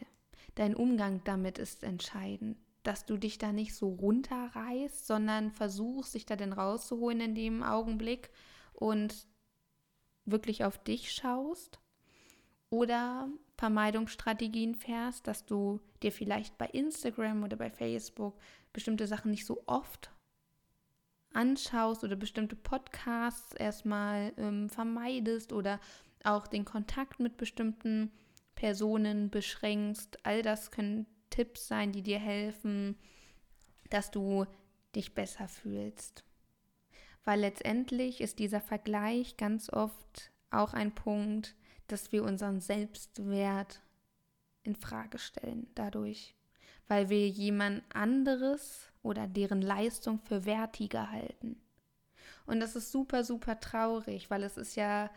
Dein 0.53 0.75
Umgang 0.75 1.23
damit 1.23 1.57
ist 1.57 1.83
entscheidend, 1.83 2.57
dass 2.87 3.05
du 3.05 3.17
dich 3.17 3.37
da 3.37 3.51
nicht 3.51 3.75
so 3.75 3.89
runterreißt, 3.89 5.05
sondern 5.05 5.51
versuchst, 5.51 6.13
dich 6.13 6.25
da 6.25 6.37
denn 6.37 6.53
rauszuholen 6.53 7.19
in 7.19 7.35
dem 7.35 7.61
Augenblick 7.61 8.29
und 8.71 9.27
wirklich 10.23 10.63
auf 10.63 10.81
dich 10.81 11.11
schaust. 11.11 11.81
Oder 12.69 13.27
Vermeidungsstrategien 13.57 14.73
fährst, 14.73 15.27
dass 15.27 15.45
du 15.45 15.81
dir 16.01 16.13
vielleicht 16.13 16.57
bei 16.57 16.67
Instagram 16.67 17.43
oder 17.43 17.57
bei 17.57 17.69
Facebook 17.69 18.39
bestimmte 18.71 19.05
Sachen 19.05 19.31
nicht 19.31 19.45
so 19.45 19.63
oft 19.65 20.11
anschaust 21.33 22.05
oder 22.05 22.15
bestimmte 22.15 22.55
Podcasts 22.55 23.53
erstmal 23.53 24.31
ähm, 24.37 24.69
vermeidest 24.69 25.51
oder 25.51 25.81
auch 26.23 26.47
den 26.47 26.63
Kontakt 26.63 27.19
mit 27.19 27.35
bestimmten 27.35 28.13
Personen 28.55 29.29
beschränkst. 29.29 30.19
All 30.23 30.41
das 30.41 30.71
können 30.71 31.05
Tipps 31.37 31.67
sein, 31.67 31.91
die 31.91 32.01
dir 32.01 32.17
helfen, 32.17 32.97
dass 33.91 34.09
du 34.09 34.47
dich 34.95 35.13
besser 35.13 35.47
fühlst. 35.47 36.23
Weil 37.25 37.41
letztendlich 37.41 38.21
ist 38.21 38.39
dieser 38.39 38.59
Vergleich 38.59 39.37
ganz 39.37 39.71
oft 39.71 40.31
auch 40.49 40.73
ein 40.73 40.95
Punkt, 40.95 41.53
dass 41.85 42.11
wir 42.11 42.23
unseren 42.23 42.59
Selbstwert 42.59 43.83
in 44.63 44.75
Frage 44.75 45.19
stellen 45.19 45.67
dadurch, 45.75 46.33
weil 46.87 47.09
wir 47.09 47.27
jemand 47.29 47.83
anderes 47.93 48.91
oder 49.03 49.27
deren 49.27 49.61
Leistung 49.61 50.19
für 50.19 50.43
wertiger 50.45 51.11
halten. 51.11 51.61
Und 52.47 52.61
das 52.61 52.75
ist 52.75 52.91
super, 52.91 53.23
super 53.23 53.59
traurig, 53.59 54.31
weil 54.31 54.41
es 54.41 54.57
ist 54.57 54.75
ja 54.75 55.11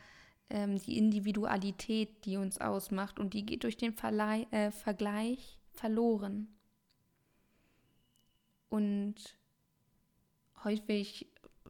ähm, 0.51 0.79
die 0.79 0.99
Individualität, 0.99 2.27
die 2.27 2.37
uns 2.37 2.61
ausmacht 2.61 3.19
und 3.19 3.33
die 3.33 3.47
geht 3.47 3.65
durch 3.65 3.79
den 3.79 3.95
Verleih, 3.95 4.47
äh, 4.51 4.71
Vergleich 4.71 5.60
verloren. 5.81 6.49
Und 8.69 9.15
häufig 10.63 11.27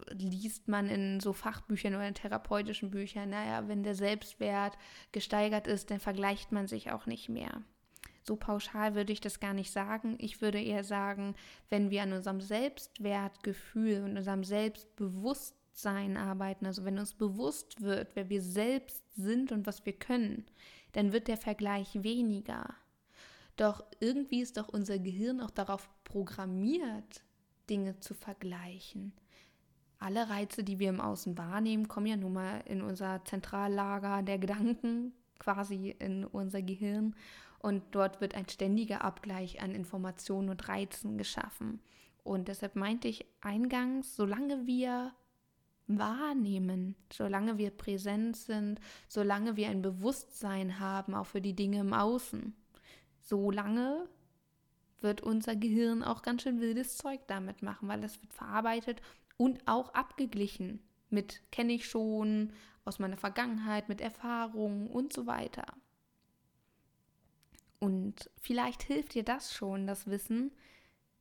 liest 0.09 0.69
man 0.69 0.89
in 0.89 1.21
so 1.21 1.33
Fachbüchern 1.33 1.95
oder 1.95 2.09
in 2.09 2.15
therapeutischen 2.15 2.91
Büchern, 2.91 3.31
naja, 3.31 3.69
wenn 3.69 3.83
der 3.83 3.95
Selbstwert 3.95 4.77
gesteigert 5.13 5.67
ist, 5.67 5.91
dann 5.91 6.01
vergleicht 6.01 6.53
man 6.53 6.67
sich 6.67 6.91
auch 6.91 7.07
nicht 7.07 7.29
mehr. 7.29 7.63
So 8.23 8.37
pauschal 8.37 8.95
würde 8.95 9.13
ich 9.13 9.21
das 9.21 9.41
gar 9.41 9.55
nicht 9.55 9.71
sagen. 9.71 10.17
Ich 10.19 10.41
würde 10.41 10.61
eher 10.61 10.85
sagen, 10.85 11.35
wenn 11.69 11.91
wir 11.91 12.03
an 12.03 12.13
unserem 12.13 12.41
Selbstwertgefühl 12.41 14.03
und 14.05 14.17
unserem 14.17 14.45
Selbstbewusstsein 14.45 16.17
arbeiten, 16.17 16.67
also 16.67 16.85
wenn 16.85 16.99
uns 16.99 17.15
bewusst 17.15 17.81
wird, 17.81 18.15
wer 18.15 18.29
wir 18.29 18.43
selbst 18.43 19.05
sind 19.15 19.53
und 19.53 19.67
was 19.67 19.87
wir 19.87 19.95
können, 19.95 20.45
dann 20.93 21.13
wird 21.13 21.29
der 21.29 21.39
Vergleich 21.39 22.03
weniger. 22.03 22.75
Doch 23.61 23.85
irgendwie 24.01 24.41
ist 24.41 24.57
doch 24.57 24.69
unser 24.69 24.99
Gehirn 24.99 25.43
auch 25.43 25.51
darauf 25.51 25.91
programmiert, 26.05 27.23
Dinge 27.69 28.01
zu 28.01 28.15
vergleichen. 28.15 29.13
Alle 29.99 30.31
Reize, 30.31 30.65
die 30.65 30.79
wir 30.79 30.89
im 30.89 31.03
Außen 31.03 31.37
wahrnehmen, 31.37 31.87
kommen 31.87 32.07
ja 32.07 32.17
nun 32.17 32.33
mal 32.33 32.63
in 32.65 32.81
unser 32.81 33.23
Zentrallager 33.27 34.23
der 34.23 34.39
Gedanken, 34.39 35.13
quasi 35.39 35.95
in 35.99 36.25
unser 36.25 36.63
Gehirn. 36.63 37.15
Und 37.59 37.83
dort 37.91 38.23
wird 38.23 38.35
ein 38.35 38.49
ständiger 38.49 39.05
Abgleich 39.05 39.61
an 39.61 39.75
Informationen 39.75 40.49
und 40.49 40.67
Reizen 40.67 41.19
geschaffen. 41.19 41.83
Und 42.25 42.49
deshalb 42.49 42.77
meinte 42.77 43.09
ich 43.09 43.27
eingangs, 43.43 44.17
solange 44.17 44.67
wir 44.67 45.13
wahrnehmen, 45.87 46.97
solange 47.13 47.59
wir 47.59 47.73
präsent 47.73 48.37
sind, 48.37 48.81
solange 49.07 49.57
wir 49.57 49.69
ein 49.69 49.83
Bewusstsein 49.83 50.81
haben, 50.81 51.15
auch 51.15 51.27
für 51.27 51.43
die 51.43 51.55
Dinge 51.55 51.81
im 51.81 51.93
Außen, 51.93 52.55
solange 53.31 54.09
wird 55.01 55.23
unser 55.23 55.57
Gehirn 55.57 56.05
auch 56.05 56.21
ganz 56.21 56.43
schön 56.43 56.61
wildes 56.61 56.99
Zeug 56.99 57.21
damit 57.27 57.63
machen, 57.63 57.89
weil 57.89 58.05
es 58.05 58.21
wird 58.21 58.35
verarbeitet 58.35 59.01
und 59.39 59.67
auch 59.67 59.95
abgeglichen 59.95 60.81
mit 61.09 61.43
kenne 61.51 61.73
ich 61.73 61.89
schon 61.89 62.53
aus 62.85 62.99
meiner 62.99 63.17
Vergangenheit, 63.17 63.89
mit 63.89 64.01
Erfahrungen 64.01 64.87
und 64.87 65.13
so 65.13 65.27
weiter. 65.27 65.65
Und 67.79 68.31
vielleicht 68.39 68.83
hilft 68.83 69.15
dir 69.15 69.25
das 69.25 69.53
schon, 69.53 69.87
das 69.87 70.07
Wissen, 70.07 70.53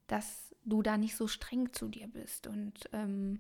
dass 0.08 0.54
du 0.66 0.82
da 0.82 0.98
nicht 0.98 1.16
so 1.16 1.28
streng 1.28 1.74
zu 1.74 1.88
dir 1.88 2.08
bist 2.08 2.48
und 2.48 2.90
ähm, 2.92 3.40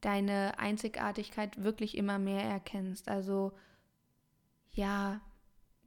deine 0.00 0.58
Einzigartigkeit 0.58 1.62
wirklich 1.62 1.96
immer 1.96 2.18
mehr 2.18 2.42
erkennst. 2.42 3.08
Also 3.08 3.52
ja, 4.72 5.20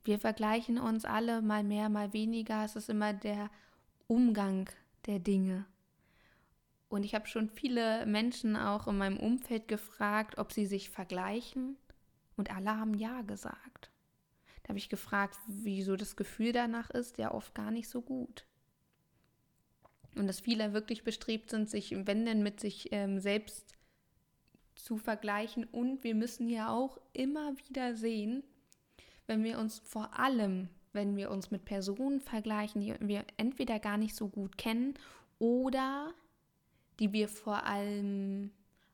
wir 0.03 0.19
vergleichen 0.19 0.77
uns 0.77 1.05
alle 1.05 1.41
mal 1.41 1.63
mehr, 1.63 1.89
mal 1.89 2.13
weniger. 2.13 2.65
Es 2.65 2.75
ist 2.75 2.89
immer 2.89 3.13
der 3.13 3.49
Umgang 4.07 4.69
der 5.05 5.19
Dinge. 5.19 5.65
Und 6.89 7.03
ich 7.03 7.15
habe 7.15 7.27
schon 7.27 7.49
viele 7.49 8.05
Menschen 8.05 8.57
auch 8.57 8.87
in 8.87 8.97
meinem 8.97 9.17
Umfeld 9.17 9.67
gefragt, 9.67 10.37
ob 10.37 10.51
sie 10.51 10.65
sich 10.65 10.89
vergleichen. 10.89 11.77
Und 12.35 12.53
alle 12.53 12.75
haben 12.77 12.93
Ja 12.93 13.21
gesagt. 13.21 13.91
Da 14.63 14.69
habe 14.69 14.79
ich 14.79 14.89
gefragt, 14.89 15.37
wieso 15.47 15.95
das 15.95 16.15
Gefühl 16.15 16.51
danach 16.51 16.89
ist. 16.89 17.17
Ja, 17.17 17.33
oft 17.33 17.55
gar 17.55 17.71
nicht 17.71 17.87
so 17.87 18.01
gut. 18.01 18.45
Und 20.15 20.27
dass 20.27 20.41
viele 20.41 20.73
wirklich 20.73 21.03
bestrebt 21.03 21.49
sind, 21.49 21.69
sich, 21.69 21.95
wenn 22.05 22.25
denn, 22.25 22.43
mit 22.43 22.59
sich 22.59 22.91
ähm, 22.91 23.19
selbst 23.19 23.77
zu 24.75 24.97
vergleichen. 24.97 25.63
Und 25.63 26.03
wir 26.03 26.15
müssen 26.15 26.49
ja 26.49 26.69
auch 26.69 26.99
immer 27.13 27.55
wieder 27.67 27.95
sehen, 27.95 28.43
wenn 29.31 29.45
wir 29.45 29.59
uns 29.59 29.79
vor 29.79 30.19
allem, 30.19 30.67
wenn 30.91 31.15
wir 31.15 31.31
uns 31.31 31.51
mit 31.51 31.63
Personen 31.63 32.19
vergleichen, 32.19 32.81
die 32.81 32.93
wir 32.99 33.23
entweder 33.37 33.79
gar 33.79 33.97
nicht 33.97 34.13
so 34.13 34.27
gut 34.27 34.57
kennen 34.57 34.95
oder 35.39 36.13
die 36.99 37.13
wir 37.13 37.29
vor 37.29 37.63
allem 37.63 38.51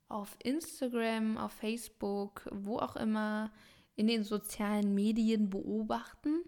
auf 0.10 0.38
Instagram, 0.44 1.39
auf 1.39 1.51
Facebook, 1.53 2.48
wo 2.51 2.77
auch 2.77 2.96
immer 2.96 3.51
in 3.96 4.06
den 4.06 4.24
sozialen 4.24 4.94
Medien 4.94 5.50
beobachten, 5.50 6.44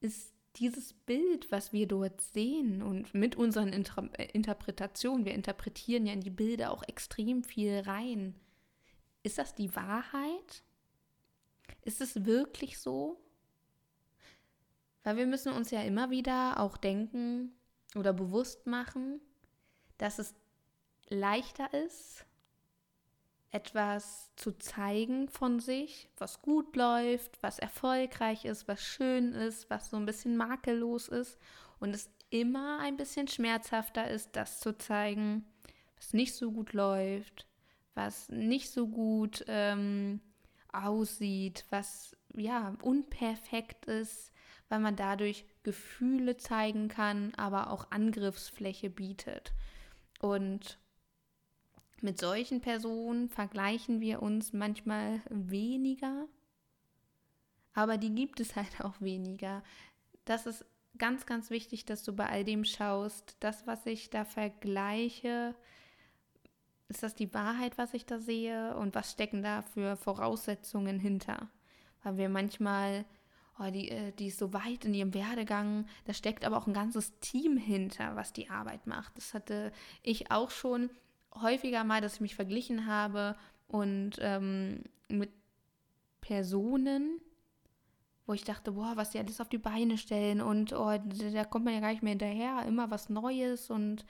ist 0.00 0.32
dieses 0.56 0.94
Bild, 0.94 1.52
was 1.52 1.74
wir 1.74 1.86
dort 1.86 2.22
sehen 2.22 2.80
und 2.80 3.12
mit 3.12 3.36
unseren 3.36 3.68
Inter 3.68 4.08
äh, 4.14 4.30
Interpretationen, 4.32 5.26
wir 5.26 5.34
interpretieren 5.34 6.06
ja 6.06 6.14
in 6.14 6.22
die 6.22 6.30
Bilder 6.30 6.70
auch 6.70 6.84
extrem 6.84 7.44
viel 7.44 7.80
rein. 7.80 8.34
Ist 9.22 9.36
das 9.36 9.54
die 9.54 9.76
Wahrheit? 9.76 10.64
Ist 11.84 12.00
es 12.00 12.24
wirklich 12.24 12.78
so? 12.78 13.20
Weil 15.02 15.18
wir 15.18 15.26
müssen 15.26 15.52
uns 15.52 15.70
ja 15.70 15.82
immer 15.82 16.10
wieder 16.10 16.58
auch 16.58 16.78
denken 16.78 17.52
oder 17.94 18.12
bewusst 18.12 18.66
machen, 18.66 19.20
dass 19.98 20.18
es 20.18 20.34
leichter 21.08 21.72
ist, 21.74 22.24
etwas 23.50 24.34
zu 24.34 24.52
zeigen 24.58 25.28
von 25.28 25.60
sich, 25.60 26.08
was 26.16 26.42
gut 26.42 26.74
läuft, 26.74 27.40
was 27.42 27.58
erfolgreich 27.58 28.46
ist, 28.46 28.66
was 28.66 28.82
schön 28.82 29.32
ist, 29.32 29.70
was 29.70 29.90
so 29.90 29.96
ein 29.96 30.06
bisschen 30.06 30.36
makellos 30.36 31.08
ist 31.08 31.38
und 31.78 31.94
es 31.94 32.10
immer 32.30 32.80
ein 32.80 32.96
bisschen 32.96 33.28
schmerzhafter 33.28 34.10
ist, 34.10 34.34
das 34.34 34.58
zu 34.58 34.76
zeigen, 34.76 35.44
was 35.96 36.14
nicht 36.14 36.34
so 36.34 36.50
gut 36.50 36.72
läuft, 36.72 37.46
was 37.94 38.28
nicht 38.30 38.70
so 38.72 38.88
gut 38.88 39.44
ähm, 39.46 40.20
aussieht, 40.74 41.64
was 41.70 42.16
ja 42.34 42.74
unperfekt 42.82 43.86
ist, 43.86 44.32
weil 44.68 44.80
man 44.80 44.96
dadurch 44.96 45.44
Gefühle 45.62 46.36
zeigen 46.36 46.88
kann, 46.88 47.32
aber 47.36 47.70
auch 47.70 47.90
Angriffsfläche 47.90 48.90
bietet. 48.90 49.52
Und 50.20 50.78
mit 52.00 52.18
solchen 52.18 52.60
Personen 52.60 53.28
vergleichen 53.28 54.00
wir 54.00 54.22
uns 54.22 54.52
manchmal 54.52 55.22
weniger, 55.30 56.26
aber 57.72 57.98
die 57.98 58.14
gibt 58.14 58.40
es 58.40 58.56
halt 58.56 58.80
auch 58.82 59.00
weniger. 59.00 59.62
Das 60.24 60.46
ist 60.46 60.64
ganz, 60.98 61.26
ganz 61.26 61.50
wichtig, 61.50 61.84
dass 61.84 62.02
du 62.04 62.12
bei 62.12 62.26
all 62.26 62.44
dem 62.44 62.64
schaust, 62.64 63.36
das, 63.40 63.66
was 63.66 63.84
ich 63.86 64.10
da 64.10 64.24
vergleiche, 64.24 65.54
ist 66.88 67.02
das 67.02 67.14
die 67.14 67.32
Wahrheit, 67.32 67.78
was 67.78 67.94
ich 67.94 68.06
da 68.06 68.18
sehe 68.18 68.76
und 68.76 68.94
was 68.94 69.10
stecken 69.10 69.42
da 69.42 69.62
für 69.62 69.96
Voraussetzungen 69.96 70.98
hinter? 70.98 71.48
Weil 72.02 72.18
wir 72.18 72.28
manchmal 72.28 73.04
oh, 73.58 73.70
die, 73.70 73.90
äh, 73.90 74.12
die 74.12 74.28
ist 74.28 74.38
so 74.38 74.52
weit 74.52 74.84
in 74.84 74.94
ihrem 74.94 75.14
Werdegang, 75.14 75.86
da 76.04 76.12
steckt 76.12 76.44
aber 76.44 76.56
auch 76.56 76.66
ein 76.66 76.74
ganzes 76.74 77.18
Team 77.20 77.56
hinter, 77.56 78.16
was 78.16 78.32
die 78.32 78.50
Arbeit 78.50 78.86
macht. 78.86 79.16
Das 79.16 79.34
hatte 79.34 79.72
ich 80.02 80.30
auch 80.30 80.50
schon 80.50 80.90
häufiger 81.34 81.84
mal, 81.84 82.00
dass 82.00 82.14
ich 82.14 82.20
mich 82.20 82.34
verglichen 82.34 82.86
habe 82.86 83.36
und 83.66 84.12
ähm, 84.20 84.84
mit 85.08 85.30
Personen, 86.20 87.20
wo 88.26 88.32
ich 88.32 88.44
dachte, 88.44 88.72
boah, 88.72 88.92
was 88.96 89.10
die 89.10 89.18
alles 89.18 89.40
auf 89.40 89.48
die 89.48 89.58
Beine 89.58 89.98
stellen 89.98 90.40
und 90.40 90.72
oh, 90.72 90.96
da 91.32 91.44
kommt 91.44 91.64
man 91.64 91.74
ja 91.74 91.80
gar 91.80 91.90
nicht 91.90 92.02
mehr 92.02 92.12
hinterher, 92.12 92.64
immer 92.66 92.90
was 92.90 93.08
Neues 93.10 93.70
und 93.70 94.06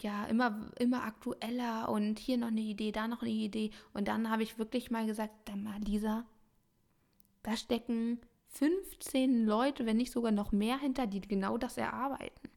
ja, 0.00 0.24
immer, 0.26 0.70
immer 0.78 1.04
aktueller 1.04 1.88
und 1.88 2.18
hier 2.18 2.38
noch 2.38 2.48
eine 2.48 2.60
Idee, 2.60 2.92
da 2.92 3.08
noch 3.08 3.22
eine 3.22 3.30
Idee. 3.30 3.70
Und 3.92 4.08
dann 4.08 4.30
habe 4.30 4.42
ich 4.42 4.58
wirklich 4.58 4.90
mal 4.90 5.06
gesagt, 5.06 5.34
dann 5.46 5.62
mal, 5.62 5.80
Lisa, 5.80 6.24
da 7.42 7.56
stecken 7.56 8.20
15 8.48 9.44
Leute, 9.46 9.84
wenn 9.84 9.96
nicht 9.96 10.12
sogar 10.12 10.32
noch 10.32 10.52
mehr 10.52 10.78
hinter, 10.78 11.06
die 11.06 11.20
genau 11.20 11.58
das 11.58 11.76
erarbeiten. 11.76 12.48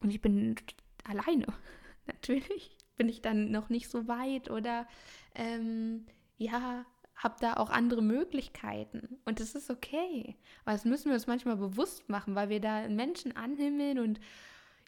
Und 0.00 0.10
ich 0.10 0.20
bin 0.20 0.56
alleine. 1.04 1.46
Natürlich 2.06 2.76
bin 2.96 3.08
ich 3.08 3.22
dann 3.22 3.50
noch 3.50 3.68
nicht 3.68 3.88
so 3.88 4.08
weit 4.08 4.50
oder 4.50 4.86
ähm, 5.34 6.06
ja, 6.36 6.84
habe 7.16 7.36
da 7.40 7.54
auch 7.54 7.70
andere 7.70 8.02
Möglichkeiten. 8.02 9.18
Und 9.24 9.40
das 9.40 9.54
ist 9.54 9.70
okay. 9.70 10.36
Aber 10.64 10.72
das 10.72 10.84
müssen 10.84 11.06
wir 11.06 11.14
uns 11.14 11.26
manchmal 11.26 11.56
bewusst 11.56 12.08
machen, 12.08 12.34
weil 12.34 12.48
wir 12.48 12.60
da 12.60 12.88
Menschen 12.88 13.36
anhimmeln 13.36 13.98
und 13.98 14.20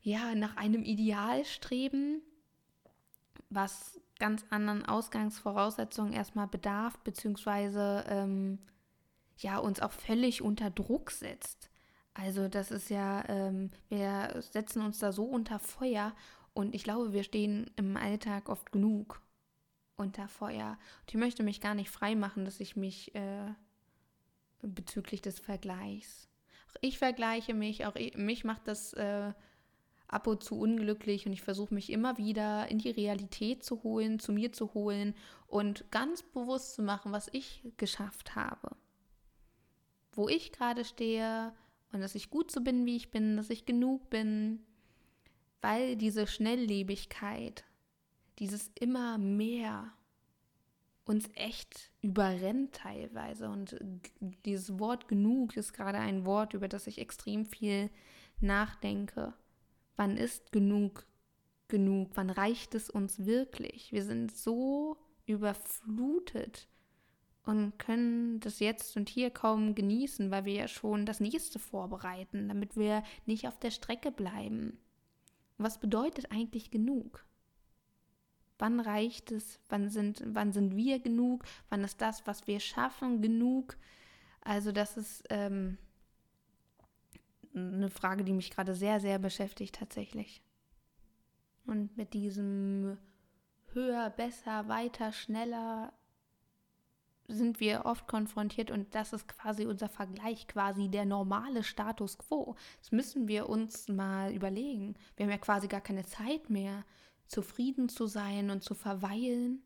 ja, 0.03 0.35
nach 0.35 0.57
einem 0.57 0.83
Ideal 0.83 1.45
streben, 1.45 2.23
was 3.51 4.01
ganz 4.19 4.45
anderen 4.51 4.85
Ausgangsvoraussetzungen 4.85 6.13
erstmal 6.13 6.47
bedarf, 6.47 6.99
beziehungsweise 7.01 8.05
ähm, 8.09 8.59
ja, 9.39 9.59
uns 9.59 9.81
auch 9.81 9.93
völlig 9.93 10.43
unter 10.43 10.71
Druck 10.71 11.11
setzt. 11.11 11.71
Also 12.15 12.49
das 12.49 12.71
ist 12.71 12.91
ja, 12.91 13.27
ähm, 13.29 13.71
wir 13.89 14.43
setzen 14.53 14.83
uns 14.83 14.99
da 14.99 15.13
so 15.13 15.25
unter 15.25 15.59
Feuer 15.59 16.15
und 16.53 16.75
ich 16.75 16.85
glaube, 16.85 17.13
wir 17.13 17.23
stehen 17.23 17.71
im 17.77 17.97
Alltag 17.97 18.49
oft 18.49 18.73
genug 18.73 19.23
unter 19.97 20.29
Feuer. 20.29 20.79
Und 21.03 21.11
ich 21.11 21.17
möchte 21.17 21.43
mich 21.43 21.61
gar 21.61 21.75
nicht 21.75 21.91
frei 21.91 22.15
machen, 22.15 22.45
dass 22.45 22.61
ich 22.61 22.77
mich 22.77 23.15
äh, 23.15 23.55
bezüglich 24.63 25.23
des 25.23 25.39
Vergleichs. 25.39 26.29
Auch 26.71 26.77
ich 26.81 26.99
vergleiche 26.99 27.55
mich, 27.55 27.87
auch 27.87 27.97
ich, 27.97 28.17
mich 28.17 28.45
macht 28.45 28.67
das 28.67 28.93
äh, 28.95 29.33
ab 30.11 30.27
und 30.27 30.43
zu 30.43 30.59
unglücklich 30.59 31.27
und 31.27 31.33
ich 31.33 31.43
versuche 31.43 31.73
mich 31.73 31.91
immer 31.91 32.19
wieder 32.19 32.69
in 32.69 32.79
die 32.79 32.91
Realität 32.91 33.65
zu 33.65 33.83
holen, 33.83 34.19
zu 34.19 34.33
mir 34.33 34.53
zu 34.53 34.75
holen 34.75 35.15
und 35.47 35.91
ganz 35.91 36.23
bewusst 36.23 36.75
zu 36.75 36.83
machen, 36.83 37.13
was 37.13 37.29
ich 37.33 37.63
geschafft 37.77 38.35
habe. 38.35 38.77
Wo 40.13 40.29
ich 40.29 40.53
gerade 40.53 40.85
stehe 40.85 41.53
und 41.93 42.01
dass 42.01 42.15
ich 42.15 42.31
gut 42.31 42.51
so 42.51 42.61
bin, 42.61 42.87
wie 42.87 42.97
ich 42.97 43.11
bin, 43.11 43.37
dass 43.37 43.51
ich 43.51 43.67
genug 43.67 44.11
bin, 44.11 44.61
weil 45.61 45.97
diese 45.97 46.27
Schnelllebigkeit, 46.27 47.65
dieses 48.39 48.71
immer 48.75 49.19
mehr 49.19 49.93
uns 51.05 51.29
echt 51.35 51.91
überrennt 52.03 52.75
teilweise. 52.75 53.49
Und 53.49 53.77
dieses 54.45 54.79
Wort 54.79 55.09
genug 55.09 55.57
ist 55.57 55.73
gerade 55.73 55.99
ein 55.99 56.25
Wort, 56.25 56.55
über 56.55 56.69
das 56.69 56.87
ich 56.87 56.99
extrem 56.99 57.45
viel 57.45 57.91
nachdenke. 58.41 59.35
Wann 59.97 60.17
ist 60.17 60.53
genug 60.53 61.07
genug? 61.71 62.11
Wann 62.15 62.29
reicht 62.29 62.75
es 62.75 62.91
uns 62.91 63.25
wirklich? 63.25 63.93
Wir 63.93 64.05
sind 64.05 64.37
so 64.37 64.99
überflutet 65.25 66.69
und 67.47 67.79
können 67.79 68.41
das 68.41 68.59
jetzt 68.59 68.97
und 68.97 69.09
hier 69.09 69.31
kaum 69.31 69.75
genießen, 69.75 70.31
weil 70.31 70.45
wir 70.45 70.53
ja 70.53 70.69
schon 70.69 71.07
das 71.07 71.21
nächste 71.21 71.59
vorbereiten, 71.59 72.49
damit 72.49 72.77
wir 72.77 73.03
nicht 73.25 73.49
auf 73.49 73.59
der 73.59 73.71
Strecke 73.71 74.11
bleiben. 74.11 74.79
Was 75.57 75.79
bedeutet 75.79 76.31
eigentlich 76.31 76.71
genug? 76.71 77.25
Wann 78.59 78.79
reicht 78.79 79.33
es? 79.33 79.59
Wann 79.71 79.89
sind, 79.89 80.23
wann 80.27 80.53
sind 80.53 80.77
wir 80.77 80.99
genug? 80.99 81.45
Wann 81.71 81.83
ist 81.83 82.03
das, 82.03 82.27
was 82.27 82.47
wir 82.47 82.61
schaffen, 82.61 83.23
genug? 83.23 83.79
Also 84.43 84.71
das 84.71 84.99
ist 84.99 85.25
ähm, 85.31 85.79
eine 87.55 87.91
Frage, 87.91 88.25
die 88.25 88.33
mich 88.33 88.51
gerade 88.51 88.75
sehr, 88.75 89.01
sehr 89.01 89.19
beschäftigt 89.19 89.75
tatsächlich. 89.77 90.43
Und 91.67 91.97
mit 91.97 92.15
diesem 92.15 92.99
höher, 93.73 94.11
besser, 94.11 94.69
weiter, 94.69 95.13
schneller 95.13 95.93
sind 97.29 97.61
wir 97.61 97.87
oft 97.87 98.09
konfrontiert 98.09 98.71
und 98.71 98.95
das 98.95 99.13
ist 99.13 99.29
quasi 99.29 99.67
unser 99.67 99.89
Vergleich, 99.89 100.49
quasi 100.49 100.89
der 100.89 101.05
normale 101.05 101.63
Status 101.63 102.19
quo. 102.19 102.57
Das 102.81 102.91
müssen 102.93 103.29
wir 103.29 103.49
uns 103.49 103.89
mal 103.89 104.33
überlegen. 104.33 104.95
Wir 105.17 105.27
haben 105.27 105.31
ja 105.31 105.39
quasi 105.39 105.69
gar 105.69 105.81
keine 105.81 106.05
Zeit 106.05 106.51
mehr, 106.51 106.85
zufrieden 107.27 107.89
zu 107.89 108.07
sein 108.07 108.51
und 108.51 108.65
zu 108.65 108.75
verweilen, 108.75 109.63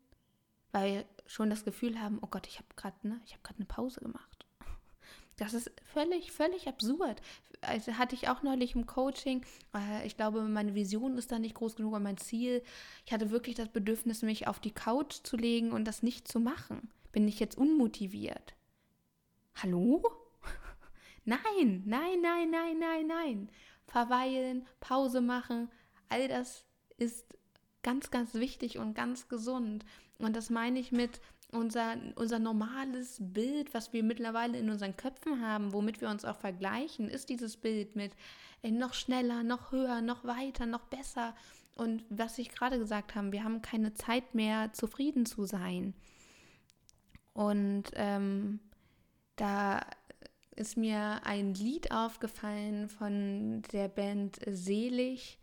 weil 0.71 0.93
wir 0.93 1.05
schon 1.25 1.49
das 1.49 1.65
Gefühl 1.65 1.99
haben, 1.99 2.19
oh 2.21 2.27
Gott, 2.27 2.47
ich 2.47 2.57
habe 2.57 2.67
gerade 2.75 3.07
ne, 3.07 3.19
ich 3.25 3.35
eine 3.57 3.65
Pause 3.65 4.01
gemacht. 4.01 4.34
Das 5.37 5.53
ist 5.53 5.71
völlig, 5.83 6.31
völlig 6.31 6.67
absurd. 6.67 7.21
Also 7.61 7.97
hatte 7.97 8.15
ich 8.15 8.29
auch 8.29 8.43
neulich 8.43 8.75
im 8.75 8.85
Coaching. 8.85 9.45
Äh, 9.73 10.05
ich 10.05 10.15
glaube, 10.15 10.41
meine 10.43 10.75
Vision 10.75 11.17
ist 11.17 11.31
da 11.31 11.39
nicht 11.39 11.55
groß 11.55 11.75
genug, 11.75 11.93
aber 11.93 12.03
mein 12.03 12.17
Ziel. 12.17 12.63
Ich 13.05 13.11
hatte 13.11 13.31
wirklich 13.31 13.55
das 13.55 13.69
Bedürfnis, 13.69 14.21
mich 14.21 14.47
auf 14.47 14.59
die 14.59 14.71
Couch 14.71 15.15
zu 15.23 15.35
legen 15.35 15.71
und 15.71 15.85
das 15.85 16.03
nicht 16.03 16.27
zu 16.27 16.39
machen. 16.39 16.89
Bin 17.11 17.27
ich 17.27 17.39
jetzt 17.39 17.57
unmotiviert? 17.57 18.53
Hallo? 19.55 20.03
Nein, 21.25 21.81
nein, 21.85 22.21
nein, 22.21 22.51
nein, 22.51 22.77
nein, 22.77 23.07
nein. 23.07 23.49
Verweilen, 23.87 24.67
Pause 24.79 25.21
machen, 25.21 25.71
all 26.07 26.27
das 26.27 26.65
ist 26.97 27.25
ganz, 27.81 28.11
ganz 28.11 28.35
wichtig 28.35 28.77
und 28.77 28.93
ganz 28.93 29.27
gesund. 29.27 29.85
Und 30.19 30.35
das 30.35 30.49
meine 30.49 30.79
ich 30.79 30.91
mit 30.91 31.19
unser, 31.51 31.95
unser 32.15 32.39
normales 32.39 33.17
Bild, 33.19 33.73
was 33.73 33.93
wir 33.93 34.03
mittlerweile 34.03 34.57
in 34.57 34.69
unseren 34.69 34.97
Köpfen 34.97 35.41
haben, 35.41 35.73
womit 35.73 36.01
wir 36.01 36.09
uns 36.09 36.25
auch 36.25 36.37
vergleichen, 36.37 37.09
ist 37.09 37.29
dieses 37.29 37.57
Bild 37.57 37.95
mit 37.95 38.13
ey, 38.61 38.71
noch 38.71 38.93
schneller, 38.93 39.43
noch 39.43 39.71
höher, 39.71 40.01
noch 40.01 40.25
weiter, 40.25 40.65
noch 40.65 40.85
besser. 40.85 41.35
Und 41.75 42.03
was 42.09 42.37
ich 42.37 42.49
gerade 42.49 42.79
gesagt 42.79 43.15
habe, 43.15 43.31
wir 43.31 43.43
haben 43.43 43.61
keine 43.61 43.93
Zeit 43.93 44.33
mehr, 44.33 44.73
zufrieden 44.73 45.25
zu 45.25 45.45
sein. 45.45 45.93
Und 47.33 47.91
ähm, 47.95 48.59
da 49.35 49.85
ist 50.55 50.77
mir 50.77 51.25
ein 51.25 51.53
Lied 51.53 51.91
aufgefallen 51.91 52.87
von 52.87 53.61
der 53.73 53.89
Band 53.89 54.39
Selig. 54.47 55.37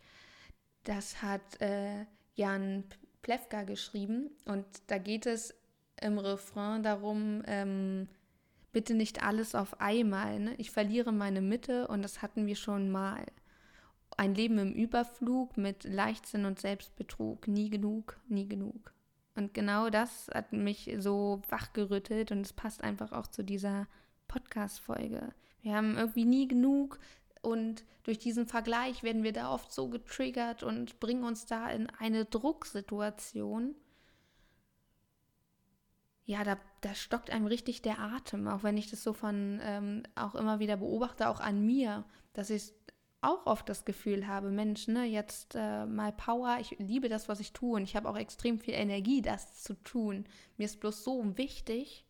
Das 0.85 1.23
hat 1.23 1.61
äh, 1.61 2.07
Jan 2.35 2.85
Plewka 3.21 3.63
geschrieben 3.63 4.31
und 4.47 4.65
da 4.87 4.99
geht 4.99 5.27
es 5.27 5.55
im 6.03 6.19
Refrain 6.19 6.83
darum, 6.83 7.43
ähm, 7.47 8.09
bitte 8.73 8.95
nicht 8.95 9.23
alles 9.23 9.55
auf 9.55 9.81
einmal. 9.81 10.41
Ne? 10.41 10.55
Ich 10.59 10.71
verliere 10.71 11.13
meine 11.13 11.41
Mitte 11.41 11.89
und 11.89 12.03
das 12.03 12.23
hatten 12.23 12.47
wir 12.47 12.57
schon 12.57 12.91
mal. 12.91 13.25
Ein 14.17 14.35
Leben 14.35 14.59
im 14.59 14.73
Überflug 14.73 15.57
mit 15.57 15.85
Leichtsinn 15.85 16.45
und 16.45 16.61
Selbstbetrug. 16.61 17.49
Nie 17.49 17.71
genug, 17.71 18.19
nie 18.29 18.47
genug. 18.47 18.93
Und 19.35 19.55
genau 19.55 19.89
das 19.89 20.29
hat 20.35 20.53
mich 20.53 20.95
so 20.99 21.41
wachgerüttelt 21.49 22.31
und 22.33 22.43
es 22.43 22.53
passt 22.53 22.85
einfach 22.85 23.13
auch 23.13 23.27
zu 23.27 23.43
dieser 23.43 23.87
Podcast-Folge. 24.29 25.33
Wir 25.63 25.75
haben 25.75 25.97
irgendwie 25.97 26.27
nie 26.27 26.47
genug 26.47 26.99
und 27.41 27.85
durch 28.05 28.19
diesen 28.19 28.47
Vergleich 28.47 29.03
werden 29.03 29.23
wir 29.23 29.33
da 29.33 29.53
oft 29.53 29.73
so 29.73 29.89
getriggert 29.89 30.63
und 30.63 31.01
bringen 31.01 31.25
uns 31.25 31.47
da 31.47 31.71
in 31.71 31.89
eine 31.99 32.25
Drucksituation. 32.25 33.75
Ja, 36.25 36.45
da, 36.45 36.57
da 36.83 36.95
stockt 36.95 37.31
einem 37.31 37.47
richtig 37.47 37.83
der 37.83 37.99
Atem, 37.99 38.47
auch 38.47 38.63
wenn 38.63 38.77
ich 38.77 38.91
das 38.91 39.03
so 39.03 39.13
von 39.13 39.61
ähm, 39.63 40.05
auch 40.15 40.35
immer 40.35 40.61
wieder 40.61 40.77
beobachte, 40.77 41.29
auch 41.29 41.41
an 41.41 41.67
mir, 41.67 42.05
dass 42.33 42.51
ich 42.51 42.73
auch 43.23 43.47
oft 43.47 43.69
das 43.69 43.85
Gefühl 43.85 44.27
habe, 44.27 44.51
Mensch, 44.51 44.89
ne, 44.89 45.05
jetzt 45.05 45.55
äh, 45.55 45.87
mal 45.87 46.13
Power, 46.13 46.59
ich 46.61 46.77
liebe 46.79 47.09
das, 47.09 47.29
was 47.29 47.41
ich 47.41 47.53
tue 47.53 47.77
und 47.77 47.85
ich 47.85 47.95
habe 47.97 48.09
auch 48.09 48.17
extrem 48.17 48.59
viel 48.59 48.75
Energie, 48.75 49.23
das 49.23 49.63
zu 49.63 49.75
tun. 49.75 50.27
Mir 50.57 50.65
ist 50.65 50.81
bloß 50.81 51.05
so 51.05 51.39
wichtig, 51.39 52.05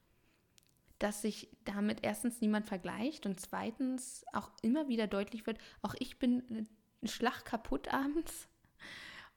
dass 0.98 1.22
sich 1.22 1.50
damit 1.64 1.98
erstens 2.02 2.40
niemand 2.40 2.66
vergleicht 2.66 3.26
und 3.26 3.40
zweitens 3.40 4.24
auch 4.32 4.50
immer 4.62 4.88
wieder 4.88 5.06
deutlich 5.06 5.46
wird, 5.46 5.58
auch 5.82 5.94
ich 5.98 6.18
bin 6.18 6.68
ein 7.02 7.08
Schlag 7.08 7.44
kaputt 7.44 7.92
abends. 7.92 8.48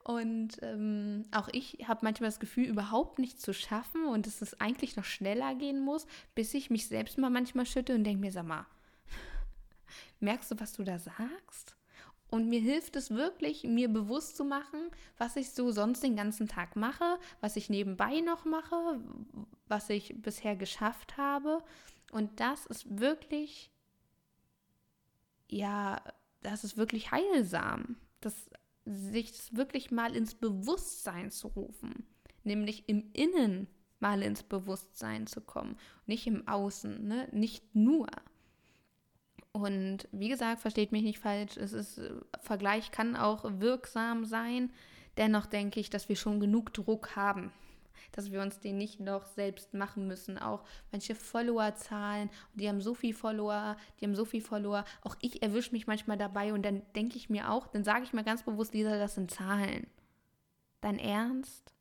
Und 0.06 0.62
ähm, 0.62 1.26
auch 1.32 1.50
ich 1.52 1.80
habe 1.88 2.02
manchmal 2.04 2.30
das 2.30 2.40
Gefühl, 2.40 2.66
überhaupt 2.66 3.18
nichts 3.18 3.42
zu 3.42 3.56
schaffen 3.56 4.06
und 4.06 4.28
dass 4.28 4.44
es 4.44 4.62
eigentlich 4.62 4.96
noch 4.96 5.04
schneller 5.04 5.56
gehen 5.56 5.80
muss, 5.84 6.06
bis 6.36 6.54
ich 6.54 6.70
mich 6.70 6.88
selbst 6.88 7.18
mal 7.18 7.32
manchmal 7.32 7.66
schütte 7.66 7.96
und 7.96 8.04
denke 8.04 8.22
mir, 8.22 8.32
sag 8.32 8.46
mal, 8.46 8.68
merkst 10.20 10.52
du, 10.52 10.60
was 10.60 10.74
du 10.74 10.84
da 10.84 11.00
sagst? 11.00 11.76
Und 12.30 12.50
mir 12.50 12.60
hilft 12.60 12.96
es 12.96 13.10
wirklich, 13.10 13.64
mir 13.64 13.90
bewusst 13.90 14.38
zu 14.38 14.46
machen, 14.46 14.92
was 15.18 15.38
ich 15.38 15.50
so 15.50 15.72
sonst 15.72 16.04
den 16.04 16.16
ganzen 16.16 16.48
Tag 16.48 16.76
mache, 16.76 17.18
was 17.42 17.56
ich 17.56 17.72
nebenbei 17.72 18.20
noch 18.20 18.46
mache, 18.46 19.00
was 19.68 19.90
ich 19.90 20.14
bisher 20.22 20.56
geschafft 20.56 21.18
habe. 21.18 21.64
Und 22.12 22.40
das 22.40 22.68
ist 22.68 23.00
wirklich, 23.00 23.72
ja, 25.50 26.00
das 26.44 26.64
ist 26.64 26.78
wirklich 26.78 27.10
heilsam, 27.10 27.98
das, 28.22 28.36
sich 28.86 29.56
wirklich 29.56 29.92
mal 29.92 30.16
ins 30.16 30.36
Bewusstsein 30.36 31.32
zu 31.32 31.48
rufen, 31.48 32.06
nämlich 32.44 32.88
im 32.88 33.12
Innen 33.14 33.68
mal 34.00 34.22
ins 34.22 34.44
Bewusstsein 34.44 35.28
zu 35.28 35.42
kommen. 35.42 35.78
Nicht 36.06 36.28
im 36.28 36.48
Außen, 36.48 37.08
ne? 37.08 37.28
nicht 37.32 37.76
nur. 37.76 38.08
Und 39.52 40.08
wie 40.12 40.30
gesagt, 40.30 40.62
versteht 40.62 40.92
mich 40.92 41.04
nicht 41.04 41.20
falsch, 41.20 41.58
es 41.58 41.74
ist, 41.74 41.98
äh, 41.98 42.14
Vergleich 42.42 42.92
kann 42.92 43.16
auch 43.16 43.46
wirksam 43.60 44.26
sein. 44.26 44.72
Dennoch 45.18 45.46
denke 45.46 45.80
ich, 45.80 45.90
dass 45.90 46.10
wir 46.10 46.18
schon 46.18 46.40
genug 46.40 46.74
Druck 46.74 47.16
haben, 47.16 47.54
dass 48.12 48.32
wir 48.32 48.42
uns 48.42 48.60
den 48.60 48.78
nicht 48.78 49.00
noch 49.00 49.26
selbst 49.26 49.74
machen 49.74 50.08
müssen. 50.08 50.38
Auch 50.38 50.64
manche 50.92 51.16
Followerzahlen, 51.16 52.30
die 52.54 52.68
haben 52.68 52.82
so 52.82 52.94
viel 52.94 53.14
Follower, 53.14 53.78
die 54.00 54.06
haben 54.06 54.16
so 54.16 54.26
viel 54.26 54.42
Follower. 54.42 54.86
Auch 55.02 55.16
ich 55.22 55.42
erwische 55.42 55.72
mich 55.72 55.88
manchmal 55.88 56.18
dabei 56.18 56.54
und 56.54 56.64
dann 56.64 56.82
denke 56.96 57.18
ich 57.18 57.30
mir 57.30 57.52
auch, 57.52 57.68
dann 57.68 57.84
sage 57.84 58.04
ich 58.04 58.14
mir 58.14 58.24
ganz 58.24 58.44
bewusst, 58.44 58.74
Lisa, 58.74 58.98
das 58.98 59.16
sind 59.16 59.32
Zahlen. 59.32 59.88
Dein 60.82 61.00
Ernst? 61.00 61.74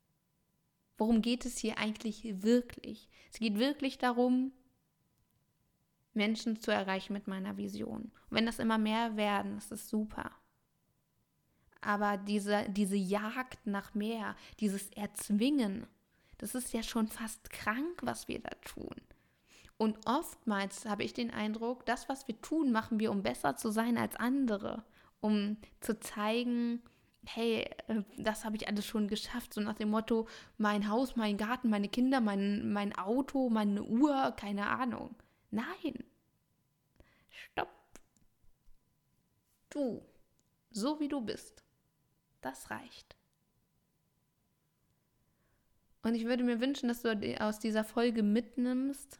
Worum 0.97 1.21
geht 1.21 1.45
es 1.45 1.57
hier 1.57 1.77
eigentlich 1.77 2.43
wirklich? 2.43 3.09
Es 3.31 3.39
geht 3.39 3.59
wirklich 3.59 3.97
darum, 3.97 4.53
Menschen 6.15 6.59
zu 6.59 6.71
erreichen 6.71 7.13
mit 7.13 7.27
meiner 7.27 7.57
Vision. 7.57 8.03
Und 8.29 8.31
wenn 8.31 8.45
das 8.45 8.59
immer 8.59 8.77
mehr 8.77 9.17
werden, 9.17 9.55
das 9.55 9.71
ist 9.71 9.89
super. 9.89 10.31
Aber 11.81 12.17
diese, 12.17 12.67
diese 12.69 12.95
Jagd 12.95 13.67
nach 13.67 13.93
mehr, 13.93 14.35
dieses 14.59 14.89
Erzwingen, 14.93 15.85
das 16.45 16.53
ist 16.53 16.73
ja 16.73 16.83
schon 16.83 17.07
fast 17.07 17.49
krank, 17.49 18.01
was 18.03 18.27
wir 18.27 18.39
da 18.39 18.51
tun. 18.63 18.95
Und 19.77 19.97
oftmals 20.05 20.85
habe 20.85 21.03
ich 21.03 21.11
den 21.11 21.31
Eindruck, 21.31 21.87
das, 21.87 22.07
was 22.07 22.27
wir 22.27 22.39
tun, 22.39 22.71
machen 22.71 22.99
wir, 22.99 23.09
um 23.09 23.23
besser 23.23 23.57
zu 23.57 23.71
sein 23.71 23.97
als 23.97 24.15
andere, 24.15 24.83
um 25.21 25.57
zu 25.79 25.99
zeigen, 25.99 26.83
hey, 27.25 27.67
äh, 27.87 28.03
das 28.17 28.45
habe 28.45 28.57
ich 28.57 28.67
alles 28.67 28.85
schon 28.85 29.07
geschafft, 29.07 29.55
so 29.55 29.61
nach 29.61 29.73
dem 29.73 29.89
Motto, 29.89 30.27
mein 30.59 30.87
Haus, 30.87 31.15
mein 31.15 31.35
Garten, 31.35 31.71
meine 31.71 31.89
Kinder, 31.89 32.21
mein, 32.21 32.71
mein 32.71 32.95
Auto, 32.95 33.49
meine 33.49 33.81
Uhr, 33.81 34.31
keine 34.37 34.67
Ahnung. 34.67 35.15
Nein. 35.49 36.03
Stopp. 37.31 37.71
Du, 39.71 40.05
so 40.69 40.99
wie 40.99 41.07
du 41.07 41.21
bist. 41.21 41.63
Das 42.41 42.69
reicht. 42.69 43.14
Und 46.05 46.15
ich 46.15 46.25
würde 46.25 46.43
mir 46.43 46.61
wünschen, 46.61 46.87
dass 46.87 47.01
du 47.01 47.41
aus 47.41 47.59
dieser 47.59 47.83
Folge 47.83 48.23
mitnimmst, 48.23 49.19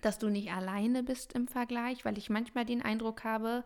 dass 0.00 0.18
du 0.18 0.28
nicht 0.28 0.52
alleine 0.52 1.02
bist 1.02 1.34
im 1.34 1.46
Vergleich, 1.46 2.04
weil 2.04 2.18
ich 2.18 2.30
manchmal 2.30 2.64
den 2.64 2.82
Eindruck 2.82 3.24
habe, 3.24 3.62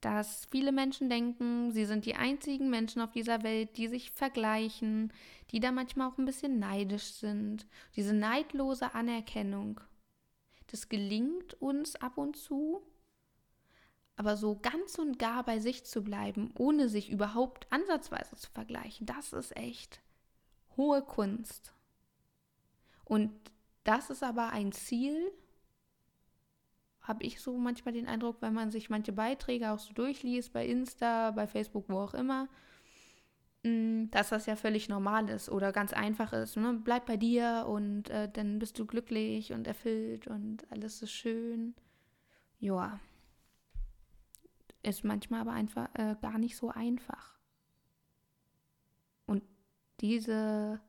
dass 0.00 0.46
viele 0.50 0.72
Menschen 0.72 1.08
denken, 1.08 1.70
sie 1.72 1.84
sind 1.84 2.06
die 2.06 2.16
einzigen 2.16 2.70
Menschen 2.70 3.00
auf 3.00 3.12
dieser 3.12 3.42
Welt, 3.42 3.76
die 3.76 3.88
sich 3.88 4.10
vergleichen, 4.10 5.12
die 5.50 5.60
da 5.60 5.72
manchmal 5.72 6.08
auch 6.08 6.18
ein 6.18 6.26
bisschen 6.26 6.58
neidisch 6.58 7.12
sind. 7.14 7.66
Diese 7.96 8.14
neidlose 8.14 8.94
Anerkennung 8.94 9.80
das 10.72 10.88
gelingt 10.88 11.60
uns 11.60 11.96
ab 11.96 12.16
und 12.16 12.34
zu, 12.34 12.82
aber 14.16 14.38
so 14.38 14.58
ganz 14.58 14.98
und 14.98 15.18
gar 15.18 15.44
bei 15.44 15.58
sich 15.58 15.84
zu 15.84 16.02
bleiben, 16.02 16.50
ohne 16.56 16.88
sich 16.88 17.10
überhaupt 17.10 17.70
ansatzweise 17.70 18.36
zu 18.36 18.50
vergleichen, 18.50 19.06
das 19.06 19.34
ist 19.34 19.54
echt 19.54 20.00
hohe 20.76 21.02
Kunst. 21.02 21.72
Und 23.04 23.32
das 23.84 24.10
ist 24.10 24.22
aber 24.22 24.50
ein 24.50 24.72
Ziel, 24.72 25.32
habe 27.00 27.24
ich 27.24 27.40
so 27.40 27.58
manchmal 27.58 27.94
den 27.94 28.06
Eindruck, 28.06 28.36
wenn 28.40 28.54
man 28.54 28.70
sich 28.70 28.88
manche 28.88 29.12
Beiträge 29.12 29.72
auch 29.72 29.78
so 29.78 29.92
durchliest, 29.92 30.52
bei 30.52 30.66
Insta, 30.66 31.32
bei 31.32 31.46
Facebook, 31.46 31.86
wo 31.88 31.98
auch 31.98 32.14
immer, 32.14 32.48
Mm, 33.64 34.10
dass 34.10 34.30
das 34.30 34.46
ja 34.46 34.56
völlig 34.56 34.88
normal 34.88 35.28
ist 35.28 35.48
oder 35.48 35.72
ganz 35.72 35.92
einfach 35.92 36.32
ist. 36.32 36.56
Ne? 36.56 36.80
Bleib 36.82 37.06
bei 37.06 37.16
dir 37.16 37.66
und 37.68 38.10
äh, 38.10 38.28
dann 38.30 38.58
bist 38.58 38.78
du 38.78 38.86
glücklich 38.86 39.52
und 39.52 39.66
erfüllt 39.68 40.26
und 40.26 40.66
alles 40.70 41.02
ist 41.02 41.12
schön. 41.12 41.74
Ja. 42.58 42.98
Ist 44.82 45.04
manchmal 45.04 45.42
aber 45.42 45.52
einfach 45.52 45.88
äh, 45.94 46.16
gar 46.20 46.38
nicht 46.38 46.56
so 46.56 46.70
einfach. 46.70 47.38
Diese 50.02 50.80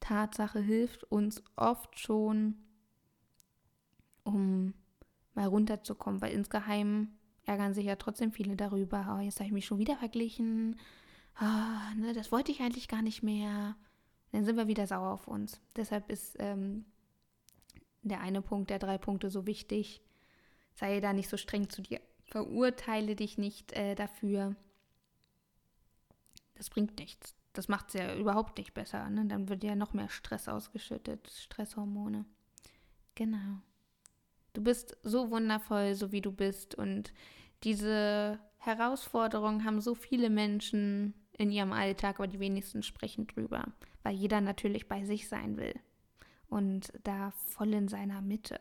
Tatsache 0.00 0.58
hilft 0.58 1.04
uns 1.04 1.44
oft 1.54 1.98
schon, 1.98 2.56
um 4.24 4.74
mal 5.34 5.46
runterzukommen, 5.46 6.20
weil 6.20 6.32
insgeheim 6.32 7.12
ärgern 7.44 7.74
sich 7.74 7.86
ja 7.86 7.94
trotzdem 7.94 8.32
viele 8.32 8.56
darüber, 8.56 9.16
oh, 9.16 9.22
jetzt 9.22 9.38
habe 9.38 9.46
ich 9.46 9.52
mich 9.52 9.66
schon 9.66 9.78
wieder 9.78 9.96
verglichen 9.96 10.76
ah, 11.36 11.94
ne, 11.96 12.12
das 12.12 12.32
wollte 12.32 12.52
ich 12.52 12.60
eigentlich 12.60 12.88
gar 12.88 13.02
nicht 13.02 13.22
mehr. 13.22 13.76
Dann 14.32 14.44
sind 14.44 14.56
wir 14.56 14.68
wieder 14.68 14.86
sauer 14.86 15.12
auf 15.12 15.28
uns. 15.28 15.60
Deshalb 15.76 16.10
ist 16.10 16.36
ähm, 16.38 16.84
der 18.02 18.20
eine 18.20 18.42
Punkt 18.42 18.70
der 18.70 18.78
drei 18.78 18.98
Punkte 18.98 19.30
so 19.30 19.46
wichtig. 19.46 20.02
Sei 20.74 21.00
da 21.00 21.12
nicht 21.12 21.28
so 21.28 21.36
streng 21.36 21.70
zu 21.70 21.82
dir. 21.82 22.00
Verurteile 22.24 23.16
dich 23.16 23.38
nicht 23.38 23.72
äh, 23.72 23.94
dafür. 23.94 24.56
Das 26.54 26.70
bringt 26.70 26.98
nichts. 26.98 27.34
Das 27.56 27.68
macht 27.68 27.88
es 27.88 27.94
ja 27.94 28.14
überhaupt 28.14 28.58
nicht 28.58 28.74
besser. 28.74 29.08
Ne? 29.08 29.24
Dann 29.26 29.48
wird 29.48 29.64
ja 29.64 29.74
noch 29.74 29.92
mehr 29.92 30.08
Stress 30.08 30.48
ausgeschüttet, 30.48 31.30
Stresshormone. 31.30 32.24
Genau. 33.14 33.60
Du 34.52 34.62
bist 34.62 34.96
so 35.02 35.30
wundervoll, 35.30 35.94
so 35.94 36.12
wie 36.12 36.20
du 36.20 36.32
bist. 36.32 36.74
Und 36.74 37.12
diese 37.62 38.38
Herausforderungen 38.58 39.64
haben 39.64 39.80
so 39.80 39.94
viele 39.94 40.30
Menschen 40.30 41.14
in 41.32 41.50
ihrem 41.50 41.72
Alltag, 41.72 42.16
aber 42.16 42.26
die 42.26 42.40
wenigsten 42.40 42.82
sprechen 42.82 43.26
drüber, 43.26 43.72
weil 44.02 44.14
jeder 44.14 44.40
natürlich 44.40 44.88
bei 44.88 45.04
sich 45.04 45.28
sein 45.28 45.56
will 45.56 45.74
und 46.48 46.92
da 47.04 47.30
voll 47.30 47.72
in 47.74 47.88
seiner 47.88 48.20
Mitte. 48.22 48.58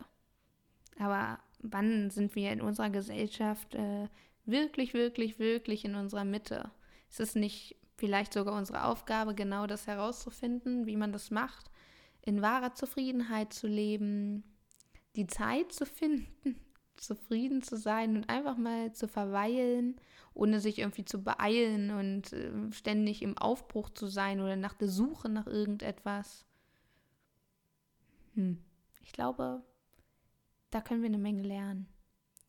Aber 1.00 1.40
wann 1.60 2.10
sind 2.10 2.36
wir 2.36 2.52
in 2.52 2.62
unserer 2.62 2.90
Gesellschaft 2.90 3.76
äh, 3.76 4.08
wirklich, 4.46 4.94
wirklich, 4.94 5.40
wirklich 5.40 5.86
in 5.86 5.96
unserer 5.96 6.26
Mitte? 6.26 6.72
Ist 7.10 7.20
es 7.20 7.36
nicht 7.36 7.76
vielleicht 7.98 8.34
sogar 8.34 8.58
unsere 8.58 8.86
Aufgabe, 8.86 9.36
genau 9.36 9.68
das 9.68 9.88
herauszufinden, 9.88 10.86
wie 10.86 10.98
man 10.98 11.12
das 11.12 11.32
macht, 11.32 11.72
in 12.22 12.42
wahrer 12.42 12.74
Zufriedenheit 12.74 13.54
zu 13.54 13.68
leben, 13.68 14.44
die 15.16 15.28
Zeit 15.28 15.72
zu 15.72 15.86
finden, 15.86 16.60
zufrieden 16.98 17.62
zu 17.62 17.78
sein 17.78 18.16
und 18.16 18.30
einfach 18.30 18.58
mal 18.58 18.92
zu 18.94 19.08
verweilen, 19.08 20.00
ohne 20.34 20.60
sich 20.60 20.80
irgendwie 20.80 21.06
zu 21.06 21.24
beeilen 21.24 21.92
und 21.92 22.34
äh, 22.34 22.72
ständig 22.72 23.22
im 23.22 23.38
Aufbruch 23.38 23.90
zu 23.90 24.08
sein 24.08 24.42
oder 24.42 24.56
nach 24.56 24.74
der 24.74 24.90
Suche 24.90 25.30
nach 25.30 25.48
irgendetwas. 25.48 26.46
Hm. 28.34 28.62
Ich 29.02 29.14
glaube, 29.14 29.64
da 30.72 30.82
können 30.82 31.02
wir 31.02 31.10
eine 31.10 31.18
Menge 31.18 31.44
lernen. 31.44 31.88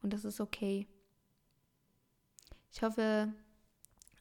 Und 0.03 0.13
das 0.13 0.25
ist 0.25 0.41
okay. 0.41 0.89
Ich 2.73 2.83
hoffe 2.83 3.33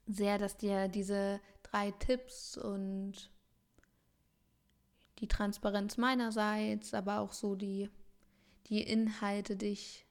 sehr, 0.07 0.37
dass 0.37 0.57
dir 0.57 0.87
diese 0.87 1.39
drei 1.63 1.91
Tipps 1.91 2.57
und 2.57 3.31
die 5.19 5.27
Transparenz 5.27 5.97
meinerseits, 5.97 6.93
aber 6.93 7.19
auch 7.19 7.33
so 7.33 7.55
die, 7.55 7.89
die 8.67 8.81
Inhalte 8.81 9.55
dich 9.55 10.05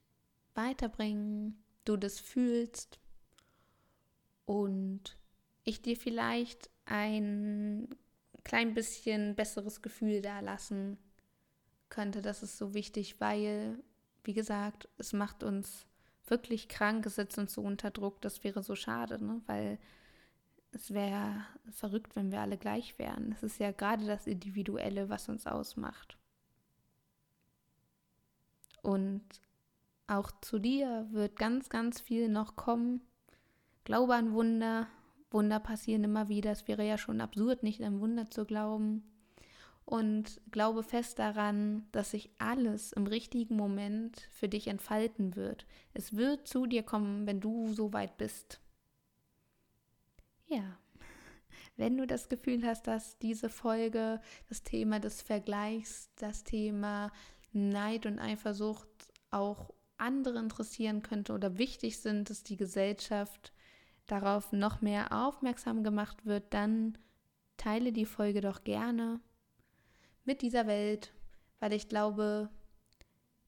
weiterbringen, 0.55 1.63
du 1.85 1.97
das 1.97 2.21
fühlst 2.21 2.99
und 4.47 5.19
ich 5.65 5.83
dir 5.83 5.97
vielleicht 5.97 6.71
ein 6.87 7.89
klein 8.45 8.75
bisschen 8.75 9.35
besseres 9.35 9.83
Gefühl 9.83 10.21
da 10.21 10.41
lassen 10.41 10.99
könnte. 11.89 12.23
Das 12.23 12.43
ist 12.43 12.59
so 12.59 12.75
wichtig, 12.75 13.21
weil, 13.21 13.83
wie 14.23 14.35
gesagt, 14.35 14.89
es 14.99 15.13
macht 15.13 15.43
uns 15.43 15.87
wirklich 16.31 16.69
krank, 16.69 17.07
setzt 17.09 17.39
uns 17.39 17.55
so 17.55 17.63
unter 17.63 17.91
Druck. 17.91 18.21
Das 18.21 18.45
wäre 18.45 18.63
so 18.63 18.75
schade, 18.75 19.23
ne? 19.25 19.41
weil 19.47 19.79
es 20.73 20.93
wäre 20.93 21.45
verrückt, 21.71 22.17
wenn 22.17 22.33
wir 22.33 22.41
alle 22.41 22.59
gleich 22.59 22.99
wären. 22.99 23.33
Es 23.33 23.43
ist 23.43 23.61
ja 23.61 23.71
gerade 23.73 24.07
das 24.07 24.27
Individuelle, 24.27 25.09
was 25.09 25.29
uns 25.29 25.47
ausmacht. 25.47 26.19
Und 28.83 29.23
auch 30.07 30.31
zu 30.43 30.59
dir 30.59 31.07
wird 31.11 31.39
ganz, 31.39 31.69
ganz 31.69 32.01
viel 32.01 32.29
noch 32.29 32.57
kommen. 32.57 33.01
Glaube 33.85 34.15
an 34.15 34.33
Wunder. 34.33 34.89
Wunder 35.31 35.59
passieren 35.59 36.05
immer 36.05 36.29
wieder. 36.29 36.53
Es 36.53 36.69
wäre 36.69 36.87
ja 36.87 36.99
schon 36.99 37.21
absurd, 37.21 37.63
nicht 37.63 37.83
an 37.83 38.01
Wunder 38.01 38.31
zu 38.31 38.45
glauben. 38.45 39.03
Und 39.85 40.41
glaube 40.51 40.83
fest 40.83 41.19
daran, 41.19 41.87
dass 41.93 42.13
sich 42.13 42.31
alles 42.39 42.93
im 42.93 43.07
richtigen 43.07 43.57
Moment 43.57 44.29
für 44.33 44.49
dich 44.49 44.69
entfalten 44.69 45.37
wird. 45.37 45.67
Es 45.93 46.17
wird 46.17 46.49
zu 46.49 46.67
dir 46.67 46.83
kommen, 46.83 47.27
wenn 47.27 47.41
du 47.41 47.73
so 47.75 47.93
weit 47.93 48.17
bist. 48.17 48.61
Ja, 50.47 50.79
wenn 51.77 51.97
du 51.97 52.07
das 52.07 52.29
Gefühl 52.29 52.65
hast, 52.65 52.87
dass 52.87 53.19
diese 53.19 53.49
Folge 53.49 54.21
das 54.49 54.63
Thema 54.63 55.01
des 55.01 55.23
Vergleichs, 55.23 56.11
das 56.17 56.45
Thema 56.45 57.11
Neid 57.53 58.07
und 58.07 58.19
Eifersucht 58.19 58.89
auch 59.31 59.71
andere 59.97 60.39
interessieren 60.39 61.03
könnte 61.03 61.33
oder 61.33 61.59
wichtig 61.59 61.99
sind, 61.99 62.31
dass 62.31 62.43
die 62.43 62.57
Gesellschaft 62.57 63.53
darauf 64.07 64.53
noch 64.53 64.81
mehr 64.81 65.13
aufmerksam 65.13 65.83
gemacht 65.83 66.27
wird, 66.27 66.53
dann 66.53 66.99
teile 67.57 67.93
die 67.93 68.07
Folge 68.07 68.41
doch 68.41 68.65
gerne 68.65 69.21
mit 70.25 70.43
dieser 70.43 70.67
Welt, 70.67 71.13
weil 71.61 71.73
ich 71.73 71.89
glaube, 71.89 72.51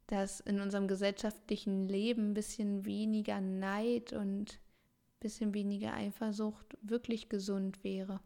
dass 0.06 0.40
in 0.40 0.60
unserem 0.60 0.88
gesellschaftlichen 0.88 1.88
Leben 1.88 2.30
ein 2.30 2.34
bisschen 2.34 2.84
weniger 2.84 3.40
Neid 3.40 4.12
und 4.12 4.52
ein 4.52 5.20
bisschen 5.20 5.54
weniger 5.54 5.94
Eifersucht 5.94 6.76
wirklich 6.82 7.28
gesund 7.28 7.82
wäre. 7.82 8.20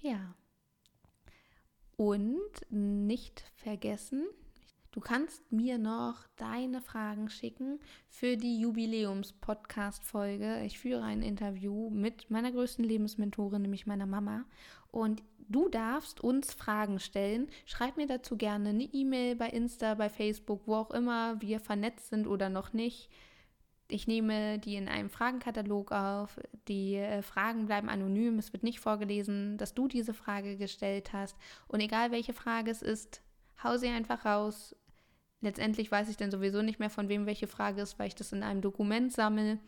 Ja. 0.00 0.34
Und 1.96 2.52
nicht 2.70 3.44
vergessen, 3.56 4.24
du 4.92 5.00
kannst 5.00 5.50
mir 5.50 5.78
noch 5.78 6.28
deine 6.36 6.80
Fragen 6.80 7.28
schicken 7.28 7.80
für 8.08 8.36
die 8.36 8.60
Jubiläums-Podcast-Folge. 8.60 10.62
Ich 10.64 10.78
führe 10.78 11.02
ein 11.02 11.22
Interview 11.22 11.90
mit 11.90 12.30
meiner 12.30 12.52
größten 12.52 12.84
Lebensmentorin, 12.84 13.62
nämlich 13.62 13.86
meiner 13.86 14.06
Mama. 14.06 14.44
Und 14.92 15.24
du 15.48 15.68
darfst 15.68 16.20
uns 16.20 16.54
Fragen 16.54 17.00
stellen. 17.00 17.48
Schreib 17.66 17.96
mir 17.96 18.06
dazu 18.06 18.36
gerne 18.36 18.70
eine 18.70 18.84
E-Mail 18.84 19.36
bei 19.36 19.48
Insta, 19.48 19.94
bei 19.94 20.08
Facebook, 20.08 20.62
wo 20.66 20.74
auch 20.76 20.90
immer 20.90 21.40
wir 21.40 21.60
vernetzt 21.60 22.10
sind 22.10 22.26
oder 22.26 22.48
noch 22.48 22.72
nicht. 22.72 23.10
Ich 23.90 24.06
nehme 24.06 24.58
die 24.58 24.76
in 24.76 24.88
einem 24.88 25.08
Fragenkatalog 25.08 25.92
auf. 25.92 26.38
Die 26.68 26.96
äh, 26.96 27.22
Fragen 27.22 27.66
bleiben 27.66 27.88
anonym. 27.88 28.38
Es 28.38 28.52
wird 28.52 28.62
nicht 28.62 28.80
vorgelesen, 28.80 29.56
dass 29.56 29.74
du 29.74 29.88
diese 29.88 30.12
Frage 30.12 30.58
gestellt 30.58 31.12
hast. 31.14 31.36
Und 31.68 31.80
egal 31.80 32.10
welche 32.10 32.34
Frage 32.34 32.70
es 32.70 32.82
ist, 32.82 33.22
hau 33.64 33.78
sie 33.78 33.88
einfach 33.88 34.26
raus. 34.26 34.76
Letztendlich 35.40 35.90
weiß 35.90 36.10
ich 36.10 36.18
dann 36.18 36.30
sowieso 36.30 36.60
nicht 36.60 36.80
mehr, 36.80 36.90
von 36.90 37.08
wem 37.08 37.24
welche 37.24 37.46
Frage 37.46 37.80
ist, 37.80 37.98
weil 37.98 38.08
ich 38.08 38.14
das 38.14 38.32
in 38.32 38.42
einem 38.42 38.60
Dokument 38.60 39.12
sammle. 39.12 39.58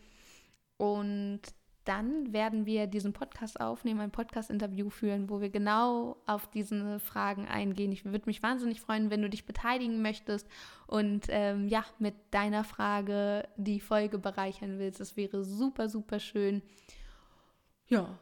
Und 0.76 1.40
dann 1.84 2.32
werden 2.32 2.66
wir 2.66 2.86
diesen 2.86 3.12
Podcast 3.12 3.60
aufnehmen, 3.60 4.00
ein 4.00 4.10
Podcast-Interview 4.10 4.90
führen, 4.90 5.30
wo 5.30 5.40
wir 5.40 5.50
genau 5.50 6.16
auf 6.26 6.48
diese 6.48 7.00
Fragen 7.00 7.46
eingehen. 7.46 7.92
Ich 7.92 8.04
würde 8.04 8.26
mich 8.26 8.42
wahnsinnig 8.42 8.80
freuen, 8.80 9.10
wenn 9.10 9.22
du 9.22 9.30
dich 9.30 9.46
beteiligen 9.46 10.02
möchtest 10.02 10.48
und 10.86 11.26
ähm, 11.28 11.68
ja, 11.68 11.84
mit 11.98 12.14
deiner 12.30 12.64
Frage 12.64 13.48
die 13.56 13.80
Folge 13.80 14.18
bereichern 14.18 14.78
willst. 14.78 15.00
Das 15.00 15.16
wäre 15.16 15.42
super, 15.42 15.88
super 15.88 16.20
schön. 16.20 16.62
Ja, 17.88 18.18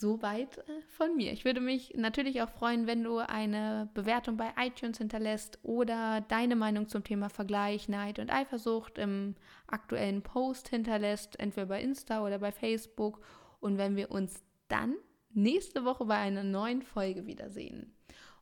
Soweit 0.00 0.58
äh, 0.58 0.62
von 0.86 1.16
mir. 1.16 1.32
Ich 1.32 1.44
würde 1.44 1.60
mich 1.60 1.94
natürlich 1.96 2.40
auch 2.40 2.50
freuen, 2.50 2.86
wenn 2.86 3.02
du 3.02 3.18
eine 3.18 3.90
Bewertung 3.94 4.36
bei 4.36 4.52
iTunes 4.56 4.98
hinterlässt 4.98 5.58
oder 5.64 6.20
deine 6.20 6.54
Meinung 6.54 6.86
zum 6.86 7.02
Thema 7.02 7.28
Vergleich, 7.28 7.88
Neid 7.88 8.20
und 8.20 8.30
Eifersucht 8.30 8.96
im 8.96 9.34
aktuellen 9.66 10.22
Post 10.22 10.68
hinterlässt, 10.68 11.40
entweder 11.40 11.66
bei 11.66 11.82
Insta 11.82 12.24
oder 12.24 12.38
bei 12.38 12.52
Facebook. 12.52 13.20
Und 13.58 13.76
wenn 13.76 13.96
wir 13.96 14.12
uns 14.12 14.40
dann 14.68 14.94
nächste 15.30 15.84
Woche 15.84 16.04
bei 16.04 16.16
einer 16.16 16.44
neuen 16.44 16.82
Folge 16.82 17.26
wiedersehen. 17.26 17.92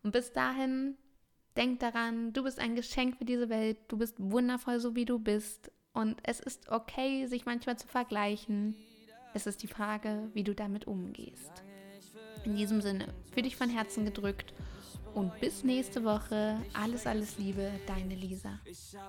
Und 0.03 0.12
bis 0.12 0.33
dahin, 0.33 0.97
denk 1.57 1.81
daran, 1.81 2.35
du 2.35 2.42
bist 2.42 2.59
ein 2.59 2.75
Geschenk 2.75 3.16
für 3.16 3.25
diese 3.25 3.49
Welt, 3.49 3.79
du 3.88 3.97
bist 3.97 4.16
wundervoll, 4.19 4.79
so 4.79 4.95
wie 4.95 5.07
du 5.07 5.19
bist. 5.19 5.73
Und 5.95 6.21
es 6.23 6.40
ist 6.40 6.69
okay, 6.69 7.27
sich 7.27 7.47
manchmal 7.47 7.79
zu 7.79 7.88
vergleichen. 7.88 8.77
Es 9.37 9.44
ist 9.46 9.62
die 9.62 9.68
Frage, 9.68 10.31
wie 10.33 10.44
du 10.44 10.55
damit 10.55 10.87
umgehst. 10.87 11.53
In 12.46 12.57
diesem 12.57 12.81
Sinne, 12.81 13.12
für 13.33 13.42
dich 13.42 13.55
von 13.55 13.68
Herzen 13.68 14.07
gedrückt 14.07 14.55
und 15.14 15.38
bis 15.40 15.62
nächste 15.62 16.05
Woche. 16.05 16.59
Alles, 16.72 17.07
alles 17.07 17.37
Liebe, 17.37 17.70
deine 17.87 18.14
Lisa. 18.14 18.59
Jetzt 18.64 18.94
kann 18.94 19.05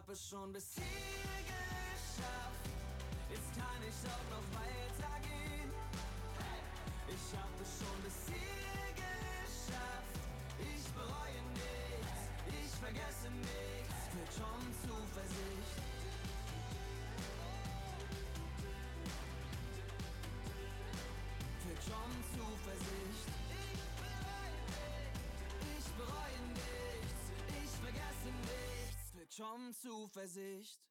ich 3.87 3.95
auch 4.03 4.25
noch 4.29 4.43
weitergehen. 4.59 5.71
Ich 7.07 7.37
habe 7.37 7.63
es 7.63 7.79
schon 7.79 8.03
bis 8.03 8.15
hier 8.27 8.46
Schon 29.37 29.71
Zuversicht. 29.71 30.86